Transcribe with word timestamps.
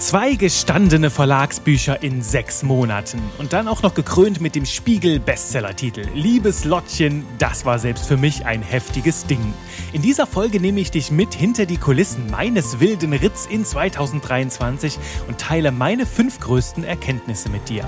Zwei 0.00 0.34
gestandene 0.34 1.10
Verlagsbücher 1.10 2.02
in 2.02 2.22
sechs 2.22 2.62
Monaten 2.62 3.20
und 3.36 3.52
dann 3.52 3.68
auch 3.68 3.82
noch 3.82 3.92
gekrönt 3.92 4.40
mit 4.40 4.54
dem 4.54 4.64
Spiegel-Bestseller-Titel. 4.64 6.08
Liebes 6.14 6.64
Lottchen, 6.64 7.24
das 7.38 7.66
war 7.66 7.78
selbst 7.78 8.08
für 8.08 8.16
mich 8.16 8.46
ein 8.46 8.62
heftiges 8.62 9.26
Ding. 9.26 9.52
In 9.92 10.00
dieser 10.00 10.26
Folge 10.26 10.58
nehme 10.58 10.80
ich 10.80 10.90
dich 10.90 11.10
mit 11.10 11.34
hinter 11.34 11.66
die 11.66 11.76
Kulissen 11.76 12.30
meines 12.30 12.80
wilden 12.80 13.12
Ritz 13.12 13.46
in 13.46 13.62
2023 13.62 14.98
und 15.28 15.38
teile 15.38 15.70
meine 15.70 16.06
fünf 16.06 16.40
größten 16.40 16.82
Erkenntnisse 16.82 17.50
mit 17.50 17.68
dir. 17.68 17.84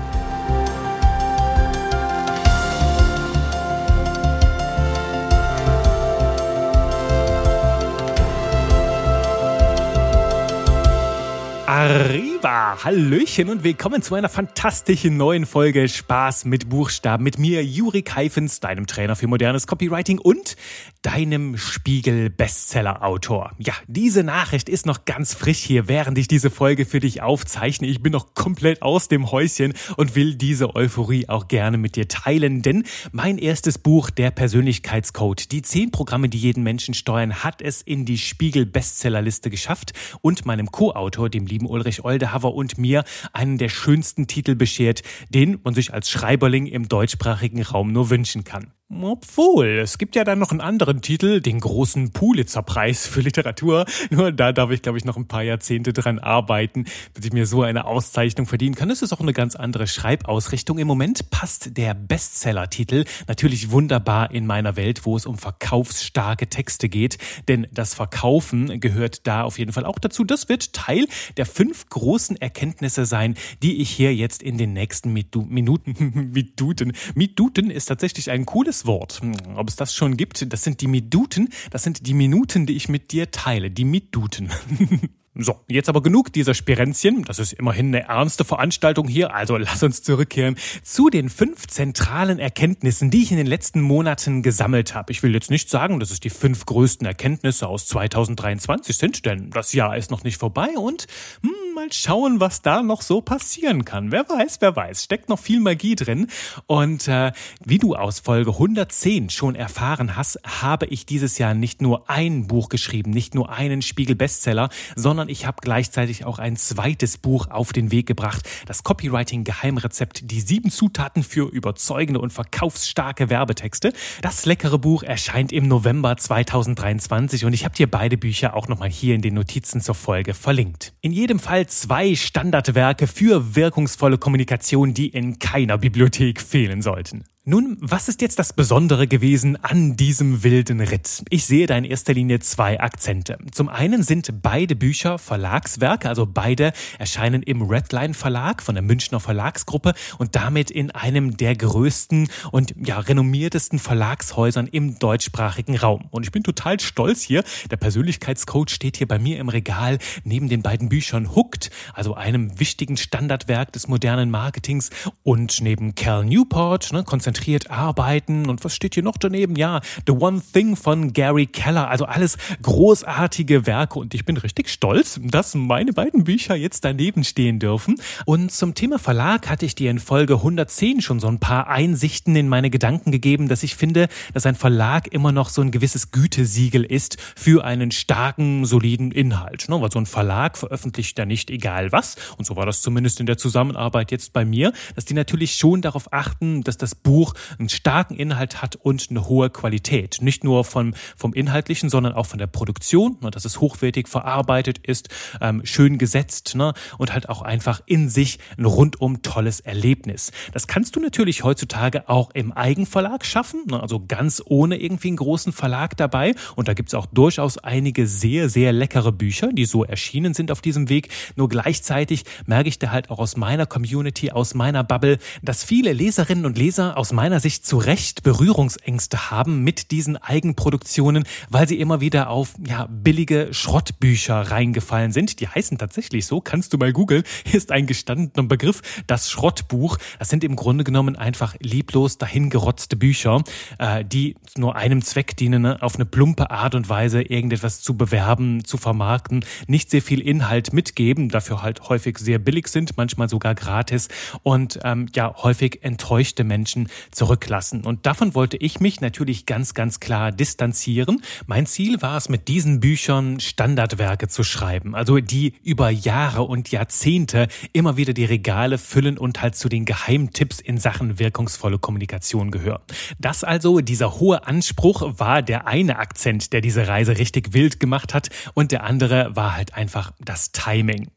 Ari. 11.73 12.32
Arriba! 12.43 12.83
Hallöchen 12.83 13.49
und 13.49 13.63
willkommen 13.63 14.01
zu 14.01 14.15
einer 14.15 14.27
fantastischen 14.27 15.15
neuen 15.15 15.45
Folge 15.45 15.87
Spaß 15.87 16.45
mit 16.45 16.67
Buchstaben 16.67 17.23
mit 17.23 17.37
mir, 17.39 17.63
Juri 17.63 18.01
Keifens, 18.01 18.59
deinem 18.59 18.87
Trainer 18.87 19.15
für 19.15 19.27
modernes 19.27 19.67
Copywriting 19.67 20.19
und 20.19 20.57
deinem 21.03 21.57
Spiegel-Bestseller-Autor. 21.57 23.51
Ja, 23.59 23.73
diese 23.87 24.23
Nachricht 24.23 24.67
ist 24.69 24.85
noch 24.85 25.05
ganz 25.05 25.33
frisch 25.33 25.59
hier, 25.59 25.87
während 25.87 26.17
ich 26.17 26.27
diese 26.27 26.49
Folge 26.49 26.85
für 26.85 26.99
dich 26.99 27.21
aufzeichne. 27.21 27.87
Ich 27.87 28.01
bin 28.01 28.11
noch 28.11 28.33
komplett 28.33 28.81
aus 28.81 29.07
dem 29.07 29.31
Häuschen 29.31 29.73
und 29.95 30.15
will 30.15 30.35
diese 30.35 30.75
Euphorie 30.75 31.29
auch 31.29 31.47
gerne 31.47 31.77
mit 31.77 31.95
dir 31.95 32.07
teilen, 32.07 32.61
denn 32.61 32.83
mein 33.11 33.37
erstes 33.37 33.77
Buch, 33.77 34.09
der 34.09 34.31
Persönlichkeitscode, 34.31 35.51
die 35.51 35.61
zehn 35.61 35.91
Programme, 35.91 36.27
die 36.29 36.39
jeden 36.39 36.63
Menschen 36.63 36.93
steuern, 36.93 37.43
hat 37.43 37.61
es 37.61 37.81
in 37.81 38.05
die 38.05 38.17
Spiegel-Bestsellerliste 38.17 39.49
geschafft 39.49 39.93
und 40.21 40.45
meinem 40.45 40.71
Co-Autor, 40.71 41.29
dem 41.29 41.45
lieben 41.45 41.67
Ulrich 41.67 42.03
Oldehaver 42.33 42.53
und 42.53 42.77
mir 42.77 43.03
einen 43.31 43.57
der 43.57 43.69
schönsten 43.69 44.27
Titel 44.27 44.55
beschert, 44.55 45.03
den 45.29 45.59
man 45.63 45.73
sich 45.73 45.93
als 45.93 46.09
Schreiberling 46.09 46.65
im 46.65 46.89
deutschsprachigen 46.89 47.61
Raum 47.61 47.91
nur 47.91 48.09
wünschen 48.09 48.43
kann. 48.43 48.71
Obwohl, 49.01 49.79
es 49.79 49.97
gibt 49.97 50.15
ja 50.15 50.23
dann 50.23 50.39
noch 50.39 50.51
einen 50.51 50.61
anderen 50.61 51.01
Titel, 51.01 51.41
den 51.41 51.59
großen 51.59 52.11
Pulitzer-Preis 52.11 53.07
für 53.07 53.21
Literatur. 53.21 53.85
Nur 54.09 54.31
da 54.31 54.51
darf 54.51 54.71
ich, 54.71 54.81
glaube 54.81 54.97
ich, 54.97 55.05
noch 55.05 55.17
ein 55.17 55.27
paar 55.27 55.43
Jahrzehnte 55.43 55.93
dran 55.93 56.19
arbeiten, 56.19 56.85
bis 57.13 57.25
ich 57.25 57.33
mir 57.33 57.45
so 57.45 57.63
eine 57.63 57.85
Auszeichnung 57.85 58.45
verdienen 58.45 58.75
kann. 58.75 58.89
Das 58.89 59.01
ist 59.01 59.13
auch 59.13 59.19
eine 59.19 59.33
ganz 59.33 59.55
andere 59.55 59.87
Schreibausrichtung. 59.87 60.77
Im 60.77 60.87
Moment 60.87 61.29
passt 61.29 61.77
der 61.77 61.93
Bestseller-Titel 61.93 63.05
natürlich 63.27 63.71
wunderbar 63.71 64.31
in 64.31 64.45
meiner 64.45 64.75
Welt, 64.75 65.05
wo 65.05 65.15
es 65.17 65.25
um 65.25 65.37
verkaufsstarke 65.37 66.47
Texte 66.47 66.89
geht. 66.89 67.17
Denn 67.47 67.67
das 67.71 67.93
Verkaufen 67.93 68.79
gehört 68.79 69.25
da 69.27 69.43
auf 69.43 69.59
jeden 69.59 69.73
Fall 69.73 69.85
auch 69.85 69.99
dazu. 69.99 70.23
Das 70.23 70.49
wird 70.49 70.73
Teil 70.73 71.07
der 71.37 71.45
fünf 71.45 71.89
großen 71.89 72.37
Erkenntnisse 72.37 73.05
sein, 73.05 73.35
die 73.61 73.81
ich 73.81 73.89
hier 73.89 74.13
jetzt 74.13 74.43
in 74.43 74.57
den 74.57 74.73
nächsten 74.73 75.13
Minuten, 75.13 75.49
Minuten, 76.33 76.93
Minuten 77.15 77.69
ist 77.69 77.85
tatsächlich 77.85 78.31
ein 78.31 78.45
cooles 78.45 78.82
Wort. 78.85 79.21
Hm, 79.21 79.33
ob 79.55 79.69
es 79.69 79.75
das 79.75 79.93
schon 79.93 80.17
gibt, 80.17 80.51
das 80.51 80.63
sind 80.63 80.81
die 80.81 80.87
Minuten, 80.87 81.49
das 81.71 81.83
sind 81.83 82.05
die 82.05 82.13
Minuten, 82.13 82.65
die 82.65 82.75
ich 82.75 82.89
mit 82.89 83.11
dir 83.11 83.31
teile, 83.31 83.71
die 83.71 83.85
Minuten. 83.85 84.49
So, 85.35 85.61
jetzt 85.67 85.89
aber 85.89 86.03
genug 86.03 86.31
dieser 86.31 86.53
Spirenzchen. 86.53 87.23
Das 87.23 87.39
ist 87.39 87.53
immerhin 87.53 87.87
eine 87.87 88.07
ernste 88.07 88.45
Veranstaltung 88.45 89.07
hier. 89.07 89.33
Also 89.33 89.57
lass 89.57 89.81
uns 89.81 90.03
zurückkehren 90.03 90.57
zu 90.83 91.09
den 91.09 91.27
fünf 91.27 91.65
zentralen 91.65 92.37
Erkenntnissen, 92.37 93.09
die 93.09 93.23
ich 93.23 93.31
in 93.31 93.37
den 93.37 93.47
letzten 93.47 93.81
Monaten 93.81 94.43
gesammelt 94.43 94.93
habe. 94.93 95.11
Ich 95.11 95.23
will 95.23 95.33
jetzt 95.33 95.49
nicht 95.49 95.71
sagen, 95.71 95.99
dass 95.99 96.11
es 96.11 96.19
die 96.19 96.29
fünf 96.29 96.67
größten 96.67 97.07
Erkenntnisse 97.07 97.67
aus 97.67 97.87
2023 97.87 98.95
sind, 98.95 99.25
denn 99.25 99.49
das 99.49 99.73
Jahr 99.73 99.97
ist 99.97 100.11
noch 100.11 100.23
nicht 100.23 100.37
vorbei 100.37 100.69
und 100.77 101.07
hm, 101.41 101.51
mal 101.73 101.91
schauen, 101.91 102.39
was 102.39 102.61
da 102.61 102.81
noch 102.81 103.01
so 103.01 103.21
passieren 103.21 103.85
kann. 103.85 104.11
Wer 104.11 104.27
weiß, 104.29 104.57
wer 104.61 104.75
weiß. 104.75 105.03
Steckt 105.03 105.29
noch 105.29 105.39
viel 105.39 105.59
Magie 105.59 105.95
drin. 105.95 106.27
Und 106.67 107.07
äh, 107.07 107.31
wie 107.65 107.77
du 107.77 107.95
aus 107.95 108.19
Folge 108.19 108.51
110 108.51 109.29
schon 109.29 109.55
erfahren 109.55 110.15
hast, 110.15 110.39
habe 110.61 110.85
ich 110.87 111.05
dieses 111.05 111.37
Jahr 111.37 111.53
nicht 111.53 111.81
nur 111.81 112.09
ein 112.09 112.47
Buch 112.47 112.69
geschrieben, 112.69 113.11
nicht 113.11 113.35
nur 113.35 113.51
einen 113.51 113.81
Spiegel-Bestseller, 113.81 114.69
sondern 114.95 115.22
sondern 115.23 115.31
ich 115.31 115.45
habe 115.45 115.57
gleichzeitig 115.61 116.25
auch 116.25 116.37
ein 116.37 116.57
zweites 116.57 117.17
Buch 117.17 117.47
auf 117.49 117.71
den 117.71 117.91
Weg 117.91 118.07
gebracht. 118.07 118.49
Das 118.65 118.83
Copywriting 118.83 119.45
Geheimrezept, 119.45 120.29
die 120.29 120.41
sieben 120.41 120.69
Zutaten 120.69 121.23
für 121.23 121.49
überzeugende 121.49 122.19
und 122.19 122.33
verkaufsstarke 122.33 123.29
Werbetexte. 123.29 123.93
Das 124.21 124.45
leckere 124.45 124.79
Buch 124.79 125.01
erscheint 125.01 125.53
im 125.53 125.69
November 125.69 126.17
2023 126.17 127.45
und 127.45 127.53
ich 127.53 127.63
habe 127.63 127.73
dir 127.73 127.89
beide 127.89 128.17
Bücher 128.17 128.53
auch 128.53 128.67
nochmal 128.67 128.89
hier 128.89 129.15
in 129.15 129.21
den 129.21 129.35
Notizen 129.35 129.79
zur 129.79 129.95
Folge 129.95 130.33
verlinkt. 130.33 130.93
In 130.99 131.13
jedem 131.13 131.39
Fall 131.39 131.67
zwei 131.67 132.15
Standardwerke 132.15 133.07
für 133.07 133.55
wirkungsvolle 133.55 134.17
Kommunikation, 134.17 134.93
die 134.93 135.07
in 135.07 135.39
keiner 135.39 135.77
Bibliothek 135.77 136.41
fehlen 136.41 136.81
sollten. 136.81 137.23
Nun, 137.45 137.75
was 137.81 138.07
ist 138.07 138.21
jetzt 138.21 138.39
das 138.39 138.53
Besondere 138.53 139.05
gewesen 139.05 139.61
an 139.61 139.97
diesem 139.97 140.43
wilden 140.43 140.79
Ritt? 140.79 141.25
Ich 141.29 141.45
sehe 141.45 141.67
da 141.67 141.75
in 141.75 141.83
erster 141.83 142.13
Linie 142.13 142.39
zwei 142.39 142.79
Akzente. 142.79 143.37
Zum 143.51 143.67
einen 143.67 144.01
sind 144.01 144.41
beide 144.41 144.77
Bücher 144.77 145.19
Verlagswerke, 145.19 146.07
also 146.07 146.25
beide 146.25 146.71
erscheinen 146.99 147.43
im 147.43 147.61
Redline 147.63 148.13
Verlag 148.13 148.63
von 148.63 148.75
der 148.75 148.81
Münchner 148.81 149.19
Verlagsgruppe 149.19 149.93
und 150.19 150.37
damit 150.37 150.71
in 150.71 150.91
einem 150.91 151.35
der 151.35 151.57
größten 151.57 152.29
und 152.53 152.75
ja 152.77 152.99
renommiertesten 152.99 153.77
Verlagshäusern 153.77 154.67
im 154.67 154.97
deutschsprachigen 154.97 155.75
Raum. 155.75 156.05
Und 156.11 156.23
ich 156.23 156.31
bin 156.31 156.43
total 156.43 156.79
stolz 156.79 157.23
hier. 157.23 157.43
Der 157.69 157.75
Persönlichkeitscoach 157.75 158.69
steht 158.69 158.95
hier 158.95 159.07
bei 159.09 159.19
mir 159.19 159.37
im 159.39 159.49
Regal 159.49 159.97
neben 160.23 160.47
den 160.47 160.61
beiden 160.61 160.87
Büchern 160.87 161.35
Hooked, 161.35 161.71
also 161.93 162.13
einem 162.13 162.57
wichtigen 162.57 162.95
Standardwerk 162.95 163.73
des 163.73 163.89
modernen 163.89 164.31
Marketings 164.31 164.91
und 165.23 165.59
neben 165.59 165.93
Cal 165.93 166.23
Newport, 166.23 166.93
ne, 166.93 167.03
konzentriert 167.33 167.71
arbeiten. 167.71 168.47
Und 168.47 168.63
was 168.63 168.75
steht 168.75 168.93
hier 168.93 169.03
noch 169.03 169.17
daneben? 169.17 169.55
Ja, 169.55 169.81
The 170.05 170.13
One 170.13 170.41
Thing 170.53 170.75
von 170.75 171.13
Gary 171.13 171.47
Keller. 171.47 171.89
Also 171.89 172.05
alles 172.05 172.37
großartige 172.61 173.65
Werke. 173.65 173.97
Und 173.97 174.13
ich 174.13 174.23
bin 174.23 174.37
richtig 174.37 174.69
stolz, 174.69 175.19
dass 175.23 175.55
meine 175.55 175.93
beiden 175.93 176.23
Bücher 176.23 176.55
jetzt 176.55 176.85
daneben 176.85 177.23
stehen 177.23 177.57
dürfen. 177.57 177.95
Und 178.25 178.51
zum 178.51 178.75
Thema 178.75 178.99
Verlag 178.99 179.49
hatte 179.49 179.65
ich 179.65 179.73
dir 179.73 179.89
in 179.89 179.99
Folge 179.99 180.35
110 180.35 181.01
schon 181.01 181.19
so 181.19 181.27
ein 181.27 181.39
paar 181.39 181.67
Einsichten 181.67 182.35
in 182.35 182.47
meine 182.47 182.69
Gedanken 182.69 183.11
gegeben, 183.11 183.47
dass 183.47 183.63
ich 183.63 183.75
finde, 183.75 184.09
dass 184.33 184.45
ein 184.45 184.55
Verlag 184.55 185.07
immer 185.07 185.31
noch 185.31 185.49
so 185.49 185.61
ein 185.61 185.71
gewisses 185.71 186.11
Gütesiegel 186.11 186.83
ist 186.83 187.17
für 187.35 187.63
einen 187.63 187.89
starken, 187.89 188.65
soliden 188.65 189.11
Inhalt. 189.11 189.69
Ne? 189.69 189.81
Weil 189.81 189.91
so 189.91 189.99
ein 189.99 190.05
Verlag 190.05 190.57
veröffentlicht 190.57 191.17
ja 191.17 191.25
nicht 191.25 191.49
egal 191.49 191.91
was. 191.91 192.15
Und 192.37 192.45
so 192.45 192.55
war 192.55 192.67
das 192.67 192.83
zumindest 192.83 193.19
in 193.19 193.25
der 193.25 193.37
Zusammenarbeit 193.37 194.11
jetzt 194.11 194.33
bei 194.33 194.45
mir, 194.45 194.71
dass 194.95 195.05
die 195.05 195.15
natürlich 195.15 195.55
schon 195.55 195.81
darauf 195.81 196.13
achten, 196.13 196.63
dass 196.63 196.77
das 196.77 196.93
Buch 196.93 197.22
Buch 197.23 197.33
einen 197.57 197.69
starken 197.69 198.15
Inhalt 198.15 198.61
hat 198.61 198.75
und 198.75 199.07
eine 199.09 199.29
hohe 199.29 199.49
Qualität. 199.49 200.17
Nicht 200.21 200.43
nur 200.43 200.65
vom, 200.65 200.93
vom 201.15 201.33
Inhaltlichen, 201.33 201.89
sondern 201.89 202.11
auch 202.11 202.25
von 202.25 202.37
der 202.37 202.47
Produktion, 202.47 203.15
ne, 203.21 203.31
dass 203.31 203.45
es 203.45 203.61
hochwertig 203.61 204.09
verarbeitet 204.09 204.79
ist, 204.79 205.07
ähm, 205.39 205.65
schön 205.65 205.97
gesetzt 205.97 206.55
ne, 206.55 206.73
und 206.97 207.13
halt 207.13 207.29
auch 207.29 207.41
einfach 207.41 207.81
in 207.85 208.09
sich 208.09 208.39
ein 208.57 208.65
rundum 208.65 209.21
tolles 209.21 209.61
Erlebnis. 209.61 210.31
Das 210.51 210.67
kannst 210.67 210.97
du 210.97 210.99
natürlich 210.99 211.45
heutzutage 211.45 212.09
auch 212.09 212.31
im 212.31 212.51
Eigenverlag 212.51 213.25
schaffen, 213.25 213.63
ne, 213.67 213.81
also 213.81 214.03
ganz 214.05 214.41
ohne 214.45 214.75
irgendwie 214.75 215.07
einen 215.07 215.17
großen 215.17 215.53
Verlag 215.53 215.95
dabei. 215.95 216.35
Und 216.57 216.67
da 216.67 216.73
gibt's 216.73 216.93
auch 216.93 217.05
durchaus 217.05 217.57
einige 217.57 218.05
sehr, 218.05 218.49
sehr 218.49 218.73
leckere 218.73 219.13
Bücher, 219.13 219.53
die 219.53 219.63
so 219.63 219.85
erschienen 219.85 220.33
sind 220.33 220.51
auf 220.51 220.59
diesem 220.59 220.89
Weg. 220.89 221.07
Nur 221.37 221.47
gleichzeitig 221.47 222.25
merke 222.47 222.67
ich 222.67 222.79
da 222.79 222.91
halt 222.91 223.09
auch 223.09 223.19
aus 223.19 223.37
meiner 223.37 223.65
Community, 223.65 224.31
aus 224.31 224.55
meiner 224.55 224.83
Bubble, 224.83 225.19
dass 225.41 225.63
viele 225.63 225.93
Leserinnen 225.93 226.45
und 226.45 226.57
Leser 226.57 226.97
aus 226.97 227.12
meiner 227.13 227.39
Sicht 227.39 227.65
zu 227.65 227.77
Recht 227.77 228.23
Berührungsängste 228.23 229.31
haben 229.31 229.63
mit 229.63 229.91
diesen 229.91 230.17
Eigenproduktionen, 230.17 231.23
weil 231.49 231.67
sie 231.67 231.79
immer 231.79 232.01
wieder 232.01 232.29
auf 232.29 232.55
ja, 232.67 232.87
billige 232.89 233.53
Schrottbücher 233.53 234.35
reingefallen 234.35 235.11
sind. 235.11 235.39
Die 235.39 235.47
heißen 235.47 235.77
tatsächlich 235.77 236.25
so, 236.25 236.41
kannst 236.41 236.73
du 236.73 236.77
mal 236.77 236.91
googeln, 236.91 237.23
ist 237.51 237.71
ein 237.71 237.87
gestandener 237.87 238.47
Begriff. 238.47 238.81
Das 239.07 239.29
Schrottbuch, 239.29 239.97
das 240.19 240.29
sind 240.29 240.43
im 240.43 240.55
Grunde 240.55 240.83
genommen 240.83 241.15
einfach 241.15 241.55
lieblos 241.59 242.17
dahingerotzte 242.17 242.95
Bücher, 242.95 243.43
äh, 243.79 244.03
die 244.03 244.35
nur 244.57 244.75
einem 244.75 245.01
Zweck 245.01 245.37
dienen, 245.37 245.61
ne? 245.61 245.81
auf 245.81 245.95
eine 245.95 246.05
plumpe 246.05 246.51
Art 246.51 246.75
und 246.75 246.89
Weise 246.89 247.21
irgendetwas 247.21 247.81
zu 247.81 247.95
bewerben, 247.95 248.65
zu 248.65 248.77
vermarkten, 248.77 249.45
nicht 249.67 249.89
sehr 249.89 250.01
viel 250.01 250.19
Inhalt 250.19 250.73
mitgeben, 250.73 251.29
dafür 251.29 251.61
halt 251.61 251.89
häufig 251.89 252.17
sehr 252.17 252.39
billig 252.39 252.67
sind, 252.67 252.97
manchmal 252.97 253.29
sogar 253.29 253.55
gratis 253.55 254.07
und 254.41 254.79
ähm, 254.83 255.07
ja 255.15 255.33
häufig 255.37 255.83
enttäuschte 255.83 256.43
Menschen 256.43 256.89
zurücklassen. 257.11 257.83
Und 257.83 258.05
davon 258.05 258.35
wollte 258.35 258.57
ich 258.57 258.79
mich 258.79 259.01
natürlich 259.01 259.45
ganz, 259.45 259.73
ganz 259.73 259.99
klar 259.99 260.31
distanzieren. 260.31 261.21
Mein 261.47 261.65
Ziel 261.65 262.01
war 262.01 262.17
es, 262.17 262.29
mit 262.29 262.47
diesen 262.47 262.79
Büchern 262.79 263.39
Standardwerke 263.39 264.27
zu 264.27 264.43
schreiben, 264.43 264.95
also 264.95 265.19
die 265.19 265.53
über 265.63 265.89
Jahre 265.89 266.43
und 266.43 266.71
Jahrzehnte 266.71 267.47
immer 267.73 267.97
wieder 267.97 268.13
die 268.13 268.25
Regale 268.25 268.77
füllen 268.77 269.17
und 269.17 269.41
halt 269.41 269.55
zu 269.55 269.69
den 269.69 269.85
Geheimtipps 269.85 270.59
in 270.59 270.77
Sachen 270.77 271.19
wirkungsvolle 271.19 271.79
Kommunikation 271.79 272.51
gehören. 272.51 272.81
Das 273.19 273.43
also, 273.43 273.79
dieser 273.81 274.19
hohe 274.19 274.47
Anspruch 274.47 275.19
war 275.19 275.41
der 275.41 275.67
eine 275.67 275.97
Akzent, 275.97 276.53
der 276.53 276.61
diese 276.61 276.87
Reise 276.87 277.17
richtig 277.17 277.53
wild 277.53 277.79
gemacht 277.79 278.13
hat 278.13 278.29
und 278.53 278.71
der 278.71 278.83
andere 278.83 279.35
war 279.35 279.55
halt 279.55 279.73
einfach 279.73 280.13
das 280.19 280.51
Timing. 280.51 281.07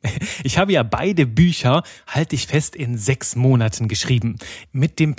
Ich 0.44 0.58
habe 0.58 0.72
ja 0.72 0.82
beide 0.82 1.26
Bücher, 1.26 1.82
halte 2.06 2.34
ich 2.34 2.46
fest, 2.46 2.76
in 2.76 2.96
sechs 2.98 3.36
Monaten 3.36 3.88
geschrieben. 3.88 4.36
Mit 4.72 4.98
dem 4.98 5.14